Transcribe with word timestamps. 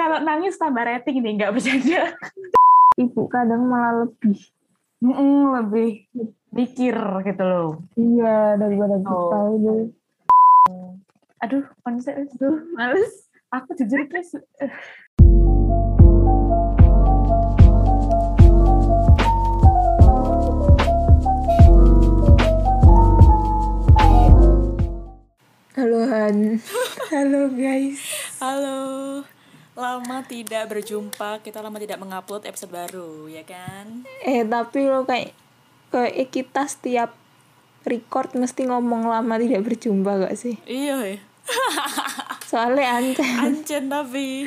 kalau 0.00 0.16
nangis 0.24 0.56
tambah 0.56 0.80
rating 0.80 1.20
nih 1.20 1.32
nggak 1.36 1.52
bercanda. 1.52 2.16
Ibu 3.04 3.28
kadang 3.28 3.68
malah 3.68 4.08
lebih. 4.08 4.40
Mm-mm, 5.04 5.52
lebih 5.60 6.08
mikir 6.56 6.96
gitu 7.28 7.44
loh. 7.44 7.84
Iya 8.00 8.56
daripada 8.56 8.96
kita 8.96 9.12
Oh. 9.12 9.56
itu 9.60 9.74
aduh 11.40 11.64
konsep 11.84 12.16
itu. 12.16 12.48
Males. 12.72 13.28
Aku 13.52 13.76
jujur 13.76 14.00
guys 14.08 14.30
eh, 14.62 14.72
halo 25.76 26.00
Han. 26.08 26.60
Halo 27.10 27.50
guys. 27.50 27.98
Halo, 28.38 28.78
lama 29.80 30.20
tidak 30.28 30.68
berjumpa, 30.68 31.40
kita 31.40 31.64
lama 31.64 31.80
tidak 31.80 31.96
mengupload 31.96 32.44
episode 32.44 32.70
baru, 32.70 33.26
ya 33.26 33.42
kan? 33.48 34.04
eh 34.20 34.44
tapi 34.44 34.84
lo 34.84 35.08
kayak 35.08 35.32
kayak 35.88 36.28
kita 36.28 36.68
setiap 36.68 37.10
record 37.82 38.36
mesti 38.36 38.68
ngomong 38.68 39.08
lama 39.08 39.40
tidak 39.40 39.64
berjumpa 39.64 40.28
gak 40.28 40.36
sih 40.36 40.60
Iya, 40.68 41.16
ya. 41.16 41.18
soalnya 42.50 43.00
ancen 43.00 43.26
Ancen 43.40 43.84
tapi 43.88 44.44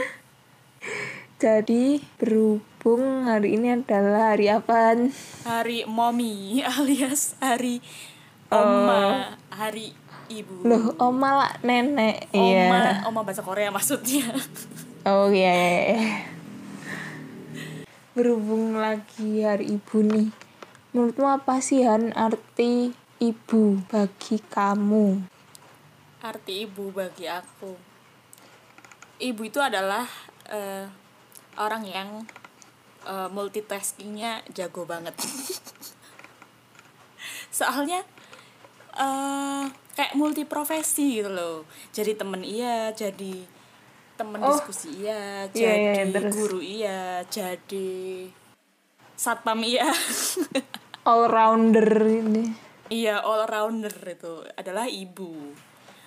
jadi 1.42 2.00
berhubung 2.22 3.28
hari 3.28 3.59
ini 3.59 3.76
adalah 3.76 4.31
hari 4.31 4.48
apa 4.48 4.95
hari 5.44 5.84
mommy 5.84 6.59
alias 6.80 7.36
hari 7.44 7.84
oma, 8.48 9.36
hari 9.52 9.92
ibu. 10.31 10.64
loh 10.64 10.95
oma 11.02 11.30
lah 11.44 11.52
nenek 11.66 12.31
Oma, 12.31 12.40
iya 12.40 13.04
oma 13.04 13.26
bahasa 13.28 13.44
Korea 13.44 13.68
maksudnya. 13.73 14.31
oh 15.04 15.28
iya, 15.32 15.52
iya, 15.52 15.82
iya. 15.92 16.16
berhubung 18.16 18.78
lagi 18.78 19.44
hari 19.44 19.76
ibu 19.76 20.06
nih 20.06 20.30
menurutmu 20.94 21.28
apa 21.28 21.60
sih 21.60 21.84
Han 21.84 22.14
arti 22.14 22.94
ibu 23.20 23.82
bagi 23.90 24.38
kamu 24.38 25.34
Arti 26.23 26.64
ibu 26.64 26.88
bagi 26.95 27.28
aku. 27.28 27.76
Ibu 29.20 29.42
itu 29.44 29.60
adalah 29.60 30.08
eh, 30.48 30.88
orang 31.60 31.84
yang 31.84 32.23
eh, 33.04 33.28
multitaskingnya 33.28 34.48
jago 34.56 34.88
banget. 34.88 35.20
Soalnya 37.60 38.08
eh 38.95 39.67
kayak 40.00 40.16
multi 40.16 40.48
profesi 40.48 41.20
gitu 41.20 41.28
loh. 41.28 41.67
Jadi 41.92 42.16
temen 42.16 42.48
iya, 42.48 42.95
jadi 42.95 43.44
temen 44.24 44.40
Oh. 44.40 44.56
diskusi 44.56 44.90
iya, 45.04 45.46
Iya, 45.52 45.72
iya, 45.76 45.92
jadi 46.00 46.12
terus. 46.16 46.34
guru 46.34 46.60
iya, 46.64 47.00
jadi 47.28 47.90
satpam 49.14 49.60
iya. 49.62 49.92
all 51.10 51.28
rounder 51.28 51.88
ini 52.08 52.56
iya, 52.88 53.20
all 53.20 53.44
rounder 53.44 53.92
itu 53.92 54.48
adalah 54.56 54.88
ibu. 54.88 55.52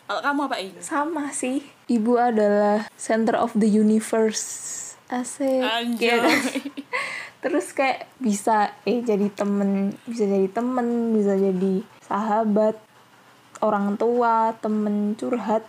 Kalau 0.07 0.23
kamu 0.23 0.41
apa 0.47 0.57
ini? 0.63 0.79
sama 0.81 1.35
sih 1.35 1.61
ibu 1.91 2.15
adalah 2.15 2.87
center 2.95 3.35
of 3.35 3.51
the 3.59 3.67
universe 3.67 4.73
asik 5.11 5.63
Anjay. 5.63 6.23
Terus 7.43 7.71
kayak 7.71 8.11
bisa 8.19 8.75
eh 8.83 9.03
jadi 9.03 9.31
temen 9.31 9.95
bisa 10.07 10.27
jadi 10.27 10.49
temen 10.51 11.15
bisa 11.15 11.35
jadi 11.39 11.83
sahabat 12.03 12.75
orang 13.63 13.95
tua 13.95 14.55
temen 14.59 15.15
curhat 15.15 15.63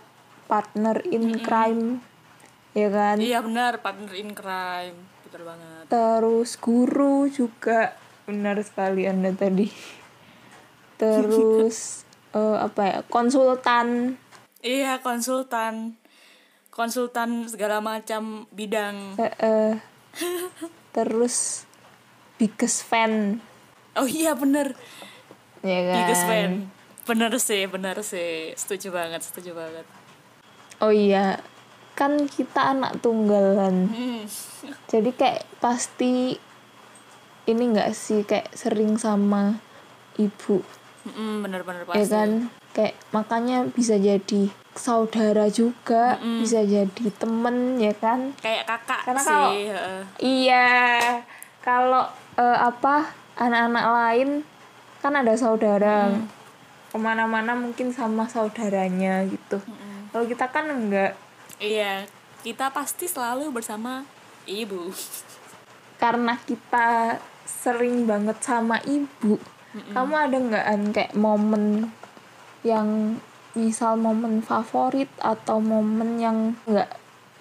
partner 0.46 1.02
in 1.06 1.38
crime 1.38 2.02
ya 2.78 2.88
kan 2.88 3.16
Iya 3.18 3.38
benar, 3.40 3.82
partner 3.82 4.14
in 4.14 4.30
crime. 4.32 4.98
Betul 5.20 5.42
banget. 5.44 5.84
terus 5.88 6.54
guru 6.56 7.26
juga 7.26 7.98
benar 8.24 8.60
sekali 8.60 9.04
anda 9.04 9.28
tadi 9.30 9.66
terus 10.96 12.04
eh, 12.36 12.56
apa 12.58 12.82
ya 12.84 12.98
konsultan 13.04 14.16
Iya, 14.58 14.98
konsultan. 14.98 15.94
Konsultan 16.68 17.46
segala 17.46 17.78
macam 17.78 18.42
bidang. 18.50 19.14
eh, 19.16 19.34
eh. 19.38 19.74
terus 20.90 21.62
biggest 22.36 22.82
fan 22.82 23.38
Oh 23.94 24.02
iya 24.04 24.34
bener. 24.34 24.74
ya 25.60 25.80
kan 25.84 25.96
Biggest 25.96 26.24
fan. 26.24 26.50
Bener 27.04 27.32
sih, 27.38 27.66
bener 27.66 28.02
sih. 28.02 28.50
Setuju 28.52 28.90
banget, 28.90 29.22
setuju 29.22 29.54
banget. 29.54 29.86
oh 30.78 30.90
iya 30.90 31.38
kan 31.98 32.30
kita 32.30 32.70
anak 32.70 33.02
tunggalan. 33.02 33.90
Hmm. 33.90 34.22
jadi 34.92 35.10
kayak 35.10 35.42
pasti 35.58 36.38
ini 37.44 37.62
enggak 37.66 37.90
sih 37.90 38.22
kayak 38.22 38.54
sering 38.54 38.94
sama 38.94 39.58
ibu? 40.14 40.62
Mm-mm, 41.02 41.42
bener-bener 41.42 41.82
ya 41.82 41.98
pasti. 41.98 42.06
kan? 42.08 42.30
Kayak 42.70 42.94
makanya 43.10 43.66
bisa 43.66 43.98
jadi 43.98 44.52
saudara 44.78 45.50
juga 45.50 46.22
bisa 46.38 46.62
jadi 46.62 47.06
temen 47.10 47.82
ya 47.82 47.90
kan? 47.92 48.30
Kayak 48.38 48.68
kakak 48.68 49.00
Karena 49.02 49.20
sih. 49.20 49.26
kalau- 49.26 49.54
iya 50.22 50.68
kalau 51.58 52.06
eh, 52.38 52.58
apa 52.60 53.10
anak-anak 53.34 53.86
lain 53.88 54.28
kan 55.00 55.12
ada 55.16 55.34
saudara. 55.34 56.14
Ke 56.88 56.96
mana-mana 56.96 57.52
mungkin 57.52 57.90
sama 57.90 58.30
saudaranya 58.30 59.26
gitu. 59.26 59.58
Kalau 60.08 60.24
kita 60.24 60.46
kan 60.48 60.68
enggak 60.68 61.16
Iya, 61.58 62.06
kita 62.46 62.70
pasti 62.70 63.10
selalu 63.10 63.50
bersama 63.50 64.06
ibu. 64.46 64.94
karena 65.98 66.38
kita 66.46 67.18
sering 67.42 68.06
banget 68.06 68.38
sama 68.38 68.78
ibu 68.86 69.34
kamu 69.92 70.14
ada 70.14 70.36
nggak 70.38 70.64
An, 70.64 70.82
kayak 70.94 71.12
momen 71.18 71.90
yang 72.62 73.18
misal 73.52 73.98
momen 73.98 74.40
favorit 74.40 75.10
atau 75.18 75.58
momen 75.58 76.22
yang 76.22 76.54
nggak 76.64 76.88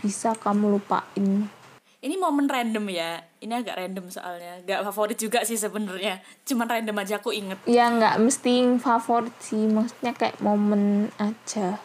bisa 0.01 0.34
kamu 0.38 0.78
lupain 0.78 1.49
Ini 1.97 2.13
momen 2.13 2.45
random 2.45 2.94
ya. 2.94 3.17
Ini 3.41 3.57
agak 3.57 3.73
random 3.73 4.05
soalnya. 4.13 4.61
Gak 4.63 4.85
favorit 4.85 5.17
juga 5.17 5.41
sih 5.41 5.57
sebenarnya. 5.57 6.22
Cuman 6.45 6.69
random 6.69 6.94
aja 6.94 7.17
aku 7.17 7.34
inget. 7.34 7.57
ya 7.66 7.89
nggak 7.89 8.22
mesti 8.22 8.78
favorit 8.78 9.34
sih 9.41 9.66
maksudnya 9.66 10.13
kayak 10.13 10.38
momen 10.38 11.09
aja 11.17 11.81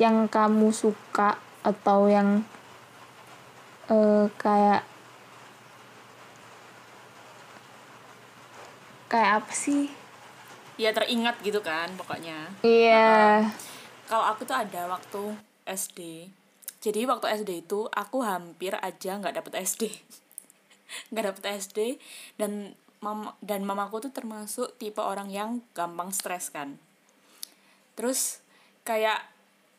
yang 0.00 0.26
kamu 0.32 0.72
suka 0.72 1.36
atau 1.60 2.08
yang 2.08 2.40
eh, 3.90 4.26
kayak 4.40 4.82
kayak 9.10 9.42
apa 9.42 9.52
sih 9.52 9.90
Ya 10.80 10.96
teringat 10.96 11.36
gitu 11.44 11.60
kan 11.60 11.92
pokoknya. 11.92 12.48
iya 12.64 13.44
Kalau 14.08 14.24
aku 14.32 14.48
tuh 14.48 14.56
ada 14.56 14.88
waktu 14.88 15.36
SD. 15.68 16.32
Jadi 16.80 17.04
waktu 17.04 17.28
SD 17.44 17.68
itu 17.68 17.84
aku 17.92 18.24
hampir 18.24 18.72
aja 18.80 19.20
nggak 19.20 19.36
dapet 19.36 19.60
SD. 19.60 19.92
nggak 21.12 21.36
dapet 21.36 21.44
SD 21.60 22.00
dan 22.40 22.72
mama 23.04 23.36
dan 23.44 23.60
mamaku 23.68 24.08
tuh 24.08 24.12
termasuk 24.16 24.72
tipe 24.80 25.04
orang 25.04 25.28
yang 25.28 25.60
gampang 25.76 26.16
stres 26.16 26.48
kan. 26.48 26.80
Terus 27.92 28.40
kayak 28.80 29.20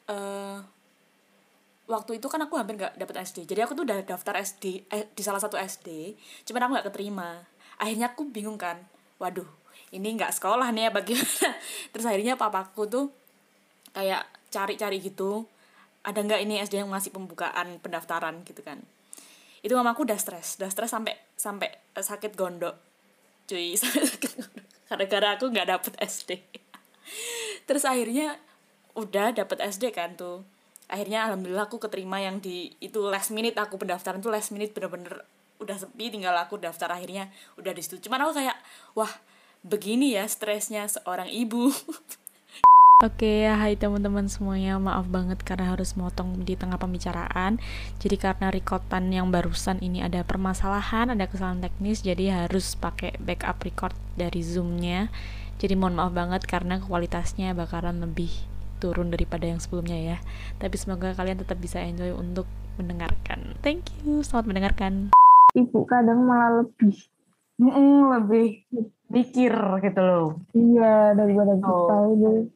eh 0.05 0.61
waktu 1.89 2.21
itu 2.21 2.27
kan 2.29 2.41
aku 2.43 2.57
hampir 2.57 2.77
nggak 2.77 2.97
dapet 2.97 3.15
SD. 3.25 3.49
Jadi 3.49 3.59
aku 3.63 3.73
tuh 3.77 3.83
udah 3.87 4.03
daftar 4.05 4.37
SD 4.41 4.89
eh, 4.89 5.09
di 5.13 5.21
salah 5.25 5.41
satu 5.41 5.57
SD, 5.57 6.17
cuman 6.49 6.67
aku 6.67 6.71
nggak 6.77 6.87
keterima. 6.93 7.45
Akhirnya 7.81 8.13
aku 8.13 8.29
bingung 8.29 8.59
kan. 8.59 8.81
Waduh, 9.21 9.47
ini 9.93 10.17
nggak 10.17 10.33
sekolah 10.33 10.69
nih 10.73 10.89
ya 10.89 10.91
bagaimana. 10.93 11.49
Terus 11.93 12.05
akhirnya 12.05 12.33
papaku 12.37 12.89
tuh 12.89 13.05
kayak 13.91 14.23
cari-cari 14.51 14.99
gitu 14.99 15.47
ada 16.01 16.19
nggak 16.19 16.41
ini 16.41 16.59
SD 16.63 16.81
yang 16.81 16.89
ngasih 16.91 17.13
pembukaan 17.13 17.77
pendaftaran 17.79 18.41
gitu 18.43 18.65
kan 18.65 18.81
itu 19.61 19.73
mamaku 19.77 20.09
udah 20.09 20.17
stres 20.17 20.57
udah 20.57 20.69
stres 20.73 20.89
sampai 20.89 21.13
sampai 21.37 21.69
eh, 21.69 22.03
sakit 22.03 22.33
gondok 22.33 22.75
cuy 23.45 23.77
sakit 23.81 24.17
gondok 24.17 24.51
gara-gara 24.89 25.27
aku 25.37 25.45
nggak 25.53 25.67
dapet 25.69 25.93
SD 26.01 26.41
terus 27.69 27.85
akhirnya 27.85 28.41
udah 28.97 29.31
dapet 29.31 29.61
SD 29.61 29.93
kan 29.93 30.17
tuh 30.17 30.43
akhirnya 30.91 31.31
alhamdulillah 31.31 31.71
aku 31.71 31.79
keterima 31.79 32.19
yang 32.19 32.43
di 32.43 32.75
itu 32.83 32.99
last 32.99 33.31
minute 33.31 33.55
aku 33.55 33.79
pendaftaran 33.79 34.19
tuh 34.19 34.27
last 34.27 34.51
minute 34.51 34.75
bener-bener 34.75 35.23
udah 35.63 35.77
sepi 35.79 36.11
tinggal 36.11 36.35
aku 36.35 36.59
daftar 36.59 36.91
akhirnya 36.91 37.31
udah 37.55 37.71
di 37.71 37.79
situ 37.79 38.03
cuman 38.03 38.27
aku 38.27 38.43
kayak 38.43 38.57
wah 38.91 39.09
begini 39.63 40.17
ya 40.19 40.27
stresnya 40.27 40.83
seorang 40.91 41.31
ibu 41.31 41.71
Oke, 43.01 43.49
hai 43.49 43.73
teman-teman 43.73 44.29
semuanya. 44.29 44.77
Maaf 44.77 45.09
banget 45.09 45.41
karena 45.41 45.73
harus 45.73 45.97
motong 45.97 46.45
di 46.45 46.53
tengah 46.53 46.77
pembicaraan. 46.77 47.57
Jadi 47.97 48.13
karena 48.13 48.53
recordan 48.53 49.09
yang 49.09 49.33
barusan 49.33 49.81
ini 49.81 50.05
ada 50.05 50.21
permasalahan, 50.21 51.09
ada 51.09 51.25
kesalahan 51.25 51.65
teknis, 51.65 52.05
jadi 52.05 52.45
harus 52.45 52.77
pakai 52.77 53.17
backup 53.17 53.57
record 53.65 53.97
dari 54.13 54.45
Zoom-nya. 54.45 55.09
Jadi 55.57 55.73
mohon 55.73 55.97
maaf 55.97 56.13
banget 56.13 56.45
karena 56.45 56.77
kualitasnya 56.77 57.57
bakalan 57.57 58.05
lebih 58.05 58.50
turun 58.81 59.07
daripada 59.07 59.45
yang 59.45 59.61
sebelumnya 59.61 59.95
ya 59.95 60.17
tapi 60.57 60.73
semoga 60.75 61.13
kalian 61.13 61.37
tetap 61.37 61.55
bisa 61.55 61.77
enjoy 61.79 62.09
untuk 62.11 62.49
mendengarkan 62.75 63.53
thank 63.61 63.85
you 64.01 64.19
selamat 64.19 64.49
mendengarkan 64.49 64.93
ibu 65.53 65.85
kadang 65.85 66.25
malah 66.25 66.59
lebih 66.59 66.97
Mm-mm, 67.55 68.09
lebih 68.09 68.65
mikir 69.07 69.53
gitu 69.79 70.01
loh. 70.01 70.27
iya 70.51 71.13
daripada 71.13 71.53
kita 71.53 71.69
Oh. 71.69 72.09
itu 72.09 72.49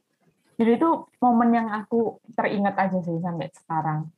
Jadi 0.55 0.71
itu 0.73 0.89
momen 1.19 1.49
yang 1.51 1.67
aku 1.69 2.17
teringat 2.31 2.73
aja 2.73 2.97
sih 2.97 3.19
sampai 3.19 3.51
sekarang. 3.53 4.09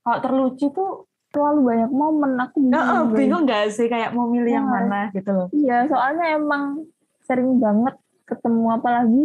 Kalau 0.00 0.18
terlucu 0.22 0.70
tuh 0.70 1.04
terlalu 1.28 1.60
banyak 1.66 1.90
momen 1.90 2.38
aku 2.38 2.56
bingung, 2.56 2.72
guys. 3.04 3.12
bingung 3.12 3.42
nggak 3.42 3.64
sih 3.68 3.86
kayak 3.86 4.14
mau 4.14 4.24
milih 4.24 4.48
yang 4.54 4.64
Iya. 4.64 4.72
mana 4.72 5.00
gitu 5.10 5.28
loh. 5.28 5.48
Iya, 5.50 5.78
soalnya 5.84 6.26
emang 6.32 6.64
sering 7.20 7.58
banget 7.58 7.94
ketemu 8.24 8.64
apalagi 8.70 9.22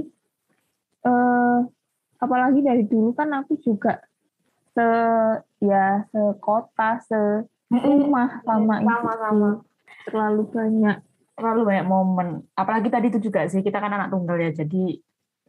eh 1.02 1.58
apalagi 2.20 2.60
dari 2.62 2.84
dulu 2.86 3.16
kan 3.16 3.32
aku 3.32 3.58
juga 3.64 4.04
se 4.76 4.88
ya 5.64 6.04
sekota 6.12 7.00
se 7.04 7.48
rumah 7.70 8.44
sama 8.44 8.82
ibuku. 8.82 8.90
Sama-sama. 8.90 9.50
terlalu 10.08 10.44
banyak. 10.50 10.98
Terlalu 11.38 11.62
banyak 11.70 11.86
momen. 11.86 12.28
Apalagi 12.58 12.90
tadi 12.90 13.14
itu 13.14 13.20
juga 13.30 13.46
sih 13.48 13.62
kita 13.62 13.78
kan 13.78 13.94
anak 13.94 14.10
tunggal 14.10 14.40
ya. 14.40 14.52
Jadi 14.52 14.98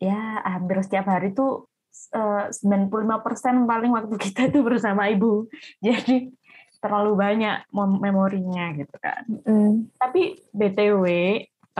ya 0.00 0.43
hampir 0.44 0.81
setiap 0.84 1.08
hari 1.08 1.32
tuh 1.32 1.70
eh, 2.12 2.44
95% 2.52 3.66
paling 3.66 3.93
waktu 3.94 4.14
kita 4.20 4.52
itu 4.52 4.61
bersama 4.61 5.08
ibu. 5.08 5.49
Jadi 5.84 6.34
terlalu 6.81 7.12
banyak 7.16 7.56
mem- 7.73 8.00
memorinya 8.00 8.73
gitu 8.76 8.96
kan. 9.00 9.25
Mm. 9.44 9.93
Tapi 10.00 10.40
BTW, 10.52 11.05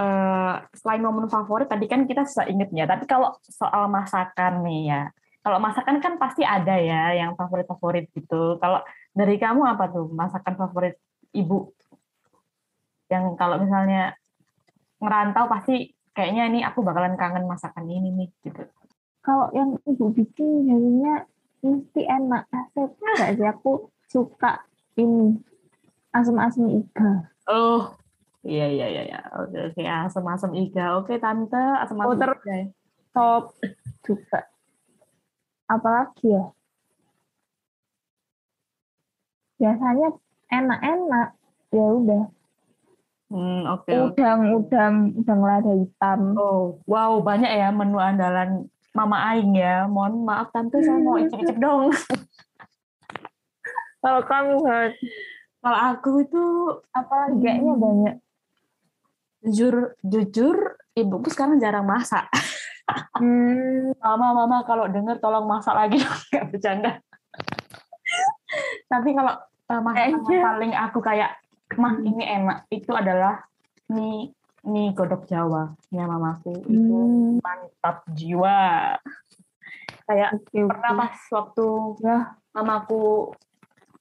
eh, 0.01 0.55
selain 0.73 1.05
momen 1.05 1.29
favorit, 1.29 1.69
tadi 1.69 1.85
kan 1.85 2.09
kita 2.09 2.25
sudah 2.25 2.49
inget 2.49 2.73
ya, 2.73 2.89
tapi 2.89 3.05
kalau 3.05 3.37
soal 3.45 3.85
masakan 3.93 4.65
nih 4.65 4.81
ya, 4.89 5.03
kalau 5.41 5.57
masakan 5.57 6.05
kan 6.05 6.21
pasti 6.21 6.45
ada 6.45 6.77
ya 6.77 7.17
yang 7.17 7.33
favorit-favorit 7.37 8.13
gitu. 8.13 8.61
Kalau 8.61 8.85
dari 9.17 9.41
kamu 9.41 9.65
apa 9.65 9.89
tuh 9.89 10.09
masakan 10.13 10.55
favorit 10.57 11.01
ibu? 11.33 11.73
Yang 13.09 13.25
kalau 13.41 13.57
misalnya 13.57 14.15
ngerantau 15.01 15.49
pasti 15.49 15.97
kayaknya 16.13 16.45
ini 16.53 16.61
aku 16.61 16.85
bakalan 16.85 17.17
kangen 17.17 17.49
masakan 17.49 17.89
ini 17.89 18.13
nih 18.13 18.29
gitu. 18.45 18.69
Kalau 19.25 19.49
yang 19.57 19.81
ibu 19.89 20.13
bikin 20.13 20.69
biasanya 20.69 21.25
mesti 21.65 22.03
enak. 22.05 22.43
Asep 22.53 22.91
nggak 23.01 23.31
sih 23.41 23.49
aku 23.49 23.89
suka 24.13 24.61
ini 25.01 25.41
asam-asam 26.13 26.69
iga. 26.69 27.33
Oh, 27.49 27.97
iya 28.43 28.67
iya 28.67 28.87
iya 28.89 29.03
iya. 29.05 29.21
Oke 29.37 29.59
oke 29.71 29.83
asam-asam 29.85 30.53
iga. 30.55 30.97
Oke 30.97 31.17
tante 31.17 31.57
asam-asam 31.57 32.09
Oh, 32.09 32.17
terus- 32.17 32.41
iga. 32.41 32.55
ya. 32.55 32.67
Top 33.11 33.45
juga. 34.01 34.41
Apalagi 35.67 36.27
ya? 36.31 36.45
Biasanya 39.59 40.09
enak-enak. 40.49 41.29
Ya 41.71 41.87
udah. 41.87 42.25
Hmm, 43.31 43.63
oke 43.71 43.87
oke. 43.87 44.19
Udang, 44.19 44.41
udang, 44.59 44.95
udang 45.15 45.41
lada 45.41 45.71
hitam. 45.71 46.21
Oh, 46.35 46.83
wow, 46.85 47.23
banyak 47.23 47.47
ya 47.47 47.71
menu 47.71 48.03
andalan 48.03 48.67
Mama 48.91 49.23
Aing 49.31 49.55
ya. 49.55 49.87
Mohon 49.87 50.27
maaf 50.27 50.51
tante, 50.51 50.83
saya 50.83 50.99
mau 50.99 51.15
icip-icip 51.15 51.55
dong. 51.57 51.95
Kalau 54.01 54.23
kamu 54.25 54.55
Hat, 54.65 54.93
Kalau 55.61 55.79
aku 55.93 56.25
itu 56.25 56.43
apalagi 56.91 57.37
kayaknya 57.39 57.75
banyak. 57.77 58.15
Jujur, 59.41 59.97
jujur, 60.05 60.57
ibuku 60.93 61.29
sekarang 61.33 61.57
jarang 61.57 61.89
masak. 61.89 62.29
Hmm, 63.17 63.95
Mama, 64.03 64.35
mama 64.35 64.67
kalau 64.67 64.91
denger 64.91 65.23
tolong 65.23 65.47
masak 65.47 65.75
lagi 65.79 66.03
nggak 66.35 66.47
bercanda. 66.51 66.91
Tapi 68.91 69.09
kalau 69.15 69.35
uh, 69.71 69.81
masakan 69.81 70.11
yang 70.11 70.23
Kayaknya. 70.27 70.43
paling 70.43 70.73
aku 70.75 70.99
kayak, 70.99 71.31
mah 71.79 71.95
ini 72.03 72.25
enak, 72.27 72.67
itu 72.69 72.91
adalah 72.91 73.47
mie 73.87 74.35
mie 74.61 74.93
godok 74.93 75.25
Jawa 75.25 75.73
ya 75.89 76.05
mamaku 76.05 76.53
itu 76.69 76.99
hmm, 76.99 77.41
mantap 77.41 78.05
jiwa. 78.13 78.99
Kayak 80.05 80.37
oke. 80.37 80.59
pernah 80.69 80.93
pas 80.99 81.17
waktu 81.33 81.67
Ya, 82.03 82.19
mamaku 82.53 83.33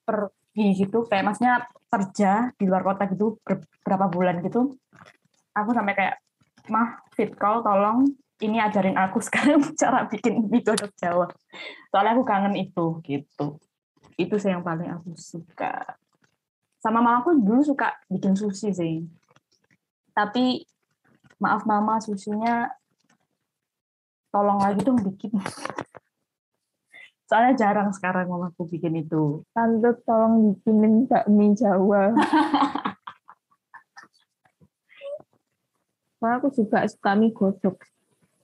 pergi 0.03 0.67
gitu 0.83 1.05
kayak 1.05 1.23
maksudnya 1.29 1.69
kerja 1.87 2.49
di 2.57 2.65
luar 2.65 2.81
kota 2.81 3.05
gitu 3.07 3.37
ber- 3.45 3.69
berapa 3.85 4.09
bulan 4.09 4.41
gitu 4.41 4.73
aku 5.53 5.69
sampai 5.73 5.93
kayak 5.97 6.15
mah 6.69 7.01
fit 7.13 7.33
call 7.35 7.65
tolong 7.65 8.05
ini 8.39 8.57
ajarin 8.59 8.95
aku 8.95 9.19
sekarang 9.27 9.59
cara 9.75 10.07
bikin 10.07 10.47
mie 10.47 10.63
godok 10.63 10.91
Jawa. 10.95 11.27
Soalnya 11.91 12.15
aku 12.15 12.23
kangen 12.23 12.55
itu 12.55 12.85
gitu. 13.03 13.59
Itu 14.15 14.35
sih 14.39 14.51
yang 14.51 14.63
paling 14.63 14.91
aku 14.91 15.15
suka. 15.15 15.95
Sama 16.79 17.03
mamaku 17.03 17.35
dulu 17.39 17.59
suka 17.63 17.91
bikin 18.07 18.35
sushi 18.39 18.71
sih. 18.71 18.95
Tapi 20.15 20.63
maaf 21.39 21.63
mama 21.67 21.99
sushinya 21.99 22.67
tolong 24.31 24.59
lagi 24.63 24.83
dong 24.83 24.99
bikin. 25.03 25.35
Soalnya 27.29 27.53
jarang 27.59 27.93
sekarang 27.93 28.31
mamaku 28.31 28.65
bikin 28.71 29.05
itu. 29.05 29.43
Tante 29.53 29.99
tolong 30.07 30.55
bikinin 30.55 31.05
bakmi 31.05 31.53
Jawa. 31.53 32.15
Soalnya 36.19 36.37
aku 36.37 36.49
juga 36.53 36.83
suka 36.85 37.11
mie 37.15 37.31
godok. 37.31 37.79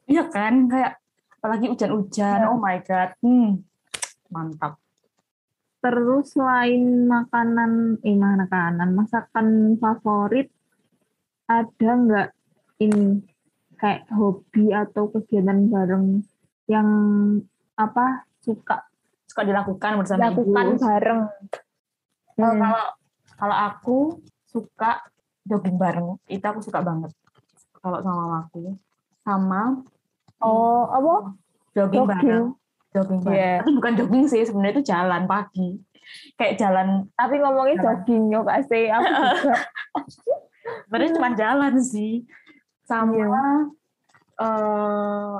iya 0.06 0.24
kan 0.26 0.66
kayak 0.66 1.02
apalagi 1.36 1.66
hujan-hujan 1.68 2.40
Iya. 2.40 2.48
oh 2.48 2.58
my 2.58 2.78
god 2.80 3.10
hmm, 3.20 3.62
mantap 4.28 4.78
Terus 5.78 6.34
selain 6.34 6.82
makanan, 7.06 8.02
eh 8.02 8.18
makanan, 8.18 8.90
masakan 8.92 9.48
favorit, 9.78 10.50
ada 11.46 11.90
nggak 11.96 12.30
ini 12.80 13.22
kayak 13.76 14.10
hobi 14.10 14.74
atau 14.74 15.10
kegiatan 15.10 15.70
bareng 15.70 16.26
yang 16.66 16.90
apa 17.76 18.26
suka 18.40 18.82
suka 19.26 19.42
dilakukan 19.44 20.02
bersama 20.02 20.34
lakukan 20.34 20.66
ibu 20.66 20.82
bareng? 20.82 21.22
Kalau- 22.34 22.50
Hmm. 22.50 22.62
kalau 22.62 22.86
kalau 23.36 23.58
aku 23.64 23.98
suka 24.44 25.06
jogging 25.44 25.78
bareng 25.78 26.18
itu 26.26 26.42
aku 26.42 26.60
suka 26.60 26.82
banget 26.82 27.14
kalau 27.86 28.00
sama 28.02 28.18
mamaku 28.24 28.74
sama 29.22 29.62
Oh, 30.38 30.90
apa? 30.90 31.38
jogging, 31.72 32.04
bareng 32.04 32.20
Jogging. 32.20 32.46
jogging 32.92 33.20
bareng 33.22 33.38
Iya. 33.38 33.54
tapi 33.62 33.72
bukan 33.74 33.94
jogging 33.96 34.26
sih 34.26 34.42
sebenarnya 34.42 34.74
itu 34.74 34.84
jalan 34.86 35.24
pagi 35.26 35.70
kayak 36.36 36.54
jalan 36.56 36.88
Tapi 37.14 37.36
ngomongin 37.38 37.78
Jalan. 37.78 37.86
jogging 37.96 38.24
yo 38.28 38.42
kasih 38.42 38.84
aku 38.90 39.06
juga. 39.06 39.56
sebenarnya 40.84 41.12
cuma 41.14 41.30
jalan 41.34 41.74
sih 41.80 42.26
sama 42.84 43.14
Iya. 43.14 43.46
eh 44.36 45.34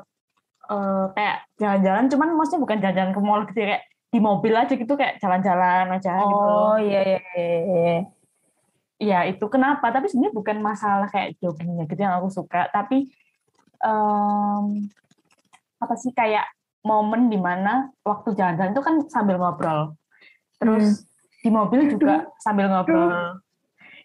eh, 0.66 1.04
kayak 1.12 1.38
jalan-jalan 1.56 2.06
cuman 2.08 2.30
maksudnya 2.34 2.62
bukan 2.64 2.78
jalan-jalan 2.80 3.12
ke 3.12 3.22
mall 3.22 3.42
gitu 3.46 3.60
ya, 3.60 3.68
kayak 3.72 3.84
di 4.08 4.20
mobil 4.20 4.54
aja 4.56 4.74
gitu 4.74 4.94
kayak 4.96 5.20
jalan-jalan 5.20 5.86
aja 5.92 6.14
gitu 6.16 6.34
loh. 6.42 6.72
Oh 6.72 6.78
iya 6.80 7.02
iya 7.04 7.20
iya. 7.36 7.96
Iya 8.96 9.28
itu 9.28 9.46
kenapa? 9.52 9.92
Tapi 9.92 10.08
sebenarnya 10.08 10.34
bukan 10.36 10.58
masalah 10.64 11.08
kayak 11.12 11.36
joggingnya 11.44 11.84
gitu 11.88 12.00
yang 12.00 12.16
aku 12.24 12.32
suka, 12.32 12.72
tapi 12.72 13.12
em, 13.84 14.66
apa 15.84 15.96
sih 16.00 16.16
kayak 16.16 16.48
momen 16.86 17.28
di 17.28 17.36
mana 17.36 17.92
waktu 18.06 18.38
jalan-jalan 18.38 18.72
itu 18.72 18.84
kan 18.86 18.96
sambil 19.12 19.36
ngobrol, 19.36 20.00
terus 20.62 21.04
di 21.44 21.50
mobil 21.52 21.92
juga 21.92 22.30
sambil 22.40 22.72
ngobrol. 22.72 23.42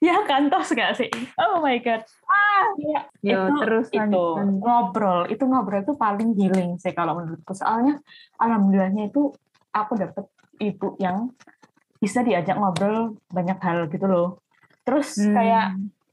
Ya 0.01 0.17
kan 0.25 0.49
tos 0.49 0.73
gak 0.73 0.97
sih? 0.97 1.13
Oh 1.37 1.61
my 1.61 1.77
god. 1.85 2.01
Ah, 2.25 2.67
ya. 2.81 3.01
Yo, 3.21 3.37
itu 3.37 3.55
terus 3.61 3.87
itu 3.93 4.01
lanjut. 4.01 4.65
ngobrol, 4.65 5.21
itu 5.29 5.45
ngobrol 5.45 5.85
itu 5.85 5.93
paling 5.93 6.33
healing 6.41 6.81
sih 6.81 6.97
kalau 6.97 7.21
menurutku. 7.21 7.53
Soalnya 7.53 8.01
alhamdulillahnya 8.41 9.13
itu 9.13 9.29
aku 9.77 10.01
dapet 10.01 10.25
ibu 10.57 10.97
yang 10.97 11.29
bisa 12.01 12.25
diajak 12.25 12.57
ngobrol 12.57 13.21
banyak 13.29 13.61
hal 13.61 13.93
gitu 13.93 14.09
loh. 14.09 14.41
Terus 14.83 15.09
Hmm. 15.15 15.33
kayak 15.33 15.67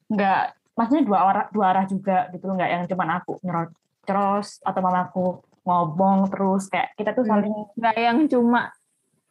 nggak 0.07 0.41
maksudnya 0.73 1.03
dua 1.03 1.19
arah 1.23 1.45
dua 1.49 1.65
arah 1.71 1.85
juga 1.85 2.29
gitu 2.29 2.45
nggak 2.45 2.69
yang 2.69 2.83
cuman 2.85 3.09
aku 3.17 3.41
nyerocos 3.41 4.61
atau 4.61 4.79
mamaku 4.79 5.25
ngomong 5.61 6.29
terus 6.29 6.69
kayak 6.69 6.93
kita 6.93 7.11
tuh 7.11 7.23
Hmm. 7.23 7.31
saling 7.33 7.55
nggak 7.73 7.95
yang 7.97 8.19
cuma 8.25 8.71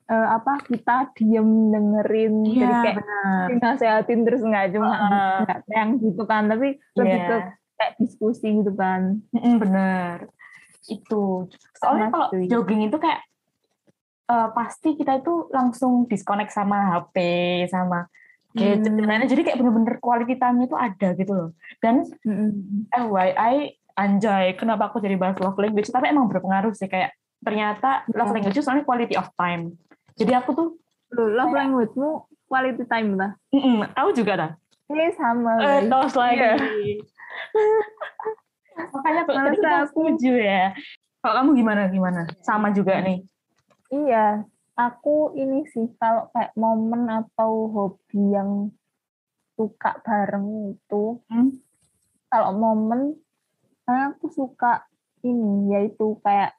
eh, 0.07 0.28
apa 0.28 0.62
kita 0.62 1.11
diem 1.14 1.49
dengerin 1.69 2.35
jadi 2.47 2.61
iya 2.62 2.78
kayak 2.81 2.97
benar 2.97 3.47
nasehatin 3.59 4.21
terus 4.23 4.38
nggak 4.40 4.66
cuma 4.71 4.90
Heeh. 4.93 5.37
nggak 5.43 5.59
yang 5.69 5.90
gitu 5.97 6.23
kan 6.25 6.43
tapi 6.47 6.69
lebih 6.95 7.16
Iya. 7.16 7.26
ke 7.26 7.37
kayak 7.75 7.93
diskusi 7.99 8.47
gitu 8.52 8.73
kan 8.73 9.19
bener 9.57 10.31
itu 10.87 11.50
soalnya 11.75 12.07
Sama 12.07 12.12
kalau 12.12 12.26
setuju. 12.31 12.49
jogging 12.49 12.83
itu 12.85 12.97
kayak 12.97 13.21
eh, 14.26 14.49
pasti 14.52 14.88
kita 14.95 15.12
itu 15.16 15.50
langsung 15.50 16.05
disconnect 16.05 16.50
sama 16.50 16.76
HP 16.93 17.16
sama 17.66 18.07
gadget 18.56 18.88
Hmm. 18.88 19.28
jadi 19.28 19.40
kayak 19.44 19.56
bener-bener 19.60 19.94
quality 20.00 20.34
time 20.34 20.56
itu 20.60 20.72
ada 20.72 21.12
gitu 21.12 21.30
loh 21.30 21.48
dan 21.78 22.02
Mm-mm. 22.25 22.50
FYI 22.90 23.76
anjay 23.92 24.52
kenapa 24.54 24.88
aku 24.88 24.98
jadi 24.98 25.14
bahas 25.14 25.36
love 25.36 25.56
language 25.56 25.88
tapi 25.88 26.08
emang 26.08 26.26
berpengaruh 26.26 26.72
sih 26.72 26.84
kayak 26.84 27.14
ternyata 27.38 28.02
love 28.10 28.26
Iya. 28.26 28.34
language 28.34 28.54
itu 28.54 28.60
soalnya 28.60 28.82
quality 28.82 29.14
of 29.14 29.28
time. 29.36 29.76
Jadi 30.16 30.32
aku 30.32 30.50
tuh, 30.50 30.66
Loh, 31.12 31.28
love 31.28 31.52
language-mu 31.52 32.25
quality 32.44 32.82
time 32.84 33.14
lah. 33.14 33.30
mm 33.52 33.92
tahu 33.92 34.08
juga 34.10 34.32
dah. 34.34 34.50
Ini 34.88 35.12
sama. 35.12 35.52
Eh, 35.60 35.78
guys. 35.78 35.86
tos 35.86 36.12
lagi. 36.16 36.40
Iya. 36.40 36.56
Makanya 38.92 39.20
tuh 39.25 39.34
aku- 39.34 39.86
setuju 39.92 40.32
ya. 40.36 40.72
Kalau 41.20 41.34
kamu 41.36 41.50
gimana 41.54 41.80
gimana? 41.88 42.20
Sama 42.40 42.70
juga 42.70 43.00
nih. 43.00 43.25
Iya, 43.88 44.44
aku 44.76 45.33
ini 45.33 45.64
sih 45.66 45.88
kalau 45.97 46.28
kayak 46.30 46.52
momen 46.54 47.09
atau 47.09 47.66
hobi 47.66 48.23
yang 48.30 48.71
suka 49.56 49.97
bareng 50.04 50.76
itu, 50.76 51.16
Hmm? 51.26 51.56
kalau 52.28 52.52
momen, 52.52 53.16
aku 53.85 54.28
suka 54.28 54.85
ini, 55.21 55.73
yaitu 55.73 56.21
kayak 56.21 56.52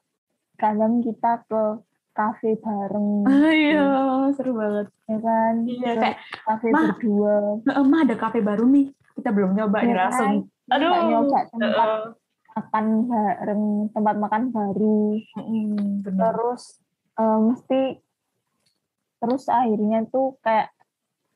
kadang 0.58 0.98
kita 0.98 1.46
ke 1.46 1.78
kafe 2.10 2.58
bareng, 2.58 3.22
Iya, 3.54 3.86
seru 4.34 4.58
banget. 4.58 4.90
ya 5.06 5.18
kan? 5.18 5.54
Iya, 5.62 5.92
kayak 5.94 6.18
kafe 6.42 6.66
"Ma, 6.74 6.80
berdua. 6.90 7.36
Emang 7.70 8.00
ada 8.02 8.16
kafe 8.18 8.42
baru 8.42 8.66
nih. 8.66 8.90
Kita 9.14 9.30
belum 9.30 9.54
nyoba 9.54 9.78
nih 9.78 9.86
ya 9.86 9.94
kan? 9.94 10.02
langsung. 10.10 10.34
Kita 10.66 10.74
Aduh. 10.74 11.06
nyoba 11.06 11.38
tempat 11.48 11.86
Heeh. 11.86 12.02
makan 12.50 12.84
bareng, 13.06 13.64
tempat 13.94 14.14
makan 14.18 14.42
baru. 14.50 15.00
Mm, 15.38 16.02
bener. 16.02 16.18
terus 16.18 16.62
eh, 17.14 17.38
mesti 17.40 17.80
terus 19.18 19.44
akhirnya 19.46 20.06
tuh 20.06 20.38
kayak 20.40 20.70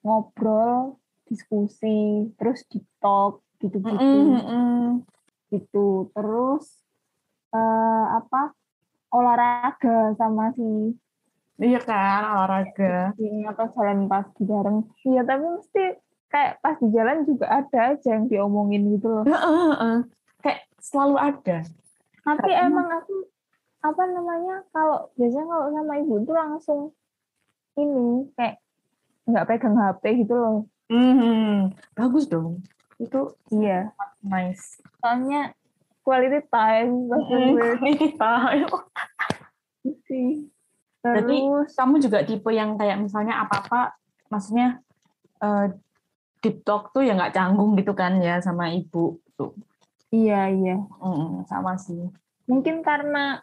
ngobrol 0.02 0.98
diskusi 1.26 2.26
terus 2.36 2.66
di 2.66 2.82
talk 2.98 3.42
gitu-gitu 3.58 4.02
Mm-mm, 4.02 4.42
mm-mm. 4.42 4.82
gitu 5.48 6.10
terus 6.10 6.82
eh, 7.50 8.06
apa 8.12 8.52
olahraga 9.10 10.16
sama 10.16 10.50
si 10.54 10.96
Iya 11.62 11.78
kan, 11.78 12.26
olahraga. 12.26 13.14
atau 13.46 13.66
jalan 13.76 14.10
pagi 14.10 14.42
bareng 14.42 14.82
iya 15.06 15.22
tapi 15.22 15.44
mesti 15.46 15.84
kayak 16.26 16.58
pas 16.58 16.74
di 16.80 16.88
jalan 16.90 17.22
juga 17.22 17.46
ada 17.46 17.94
aja 17.94 18.08
yang 18.18 18.26
diomongin 18.26 18.88
gitu 18.96 19.06
loh 19.20 19.24
Heeh, 19.28 19.62
heeh. 19.70 19.98
Kayak 20.42 20.60
selalu 20.82 21.16
ada. 21.20 21.58
tapi 22.24 22.50
emang 22.56 22.88
aku 22.88 23.14
apa 23.82 24.02
namanya 24.10 24.62
kalau 24.74 25.10
biasanya 25.14 25.46
kalau 25.46 25.66
sama 25.70 25.92
ibu 25.98 26.14
tuh 26.22 26.34
langsung 26.34 26.80
ini 27.74 28.28
kayak 28.32 28.56
nggak 29.24 29.46
pegang 29.46 29.76
HP 29.76 30.02
gitu 30.22 30.34
loh 30.34 30.58
Mhm. 30.86 31.72
Bagus 31.94 32.28
dong. 32.28 32.60
Itu 32.98 33.32
iya 33.48 33.88
nice. 34.20 34.76
soalnya 35.00 35.56
quality 36.02 36.44
time 36.46 37.08
Mm, 37.08 37.24
gue 37.48 37.64
quality 37.80 38.08
time. 38.12 38.68
sih 40.04 40.52
Berarti 41.00 41.32
terus 41.34 41.72
kamu 41.72 41.94
juga 41.98 42.18
tipe 42.22 42.50
yang 42.50 42.76
kayak 42.76 43.00
misalnya 43.00 43.40
apa-apa, 43.40 43.96
maksudnya 44.28 44.84
eh, 45.40 45.72
deep 46.38 46.60
talk 46.62 46.92
tuh 46.92 47.00
ya 47.00 47.16
nggak 47.16 47.32
canggung 47.32 47.72
gitu 47.72 47.90
kan 47.90 48.20
ya 48.20 48.38
sama 48.38 48.68
ibu 48.70 49.16
tuh. 49.32 49.56
iya 50.10 50.46
iya 50.46 50.76
Mm, 51.00 51.48
sama 51.48 51.74
sih. 51.74 52.04
mungkin 52.44 52.84
karena 52.84 53.40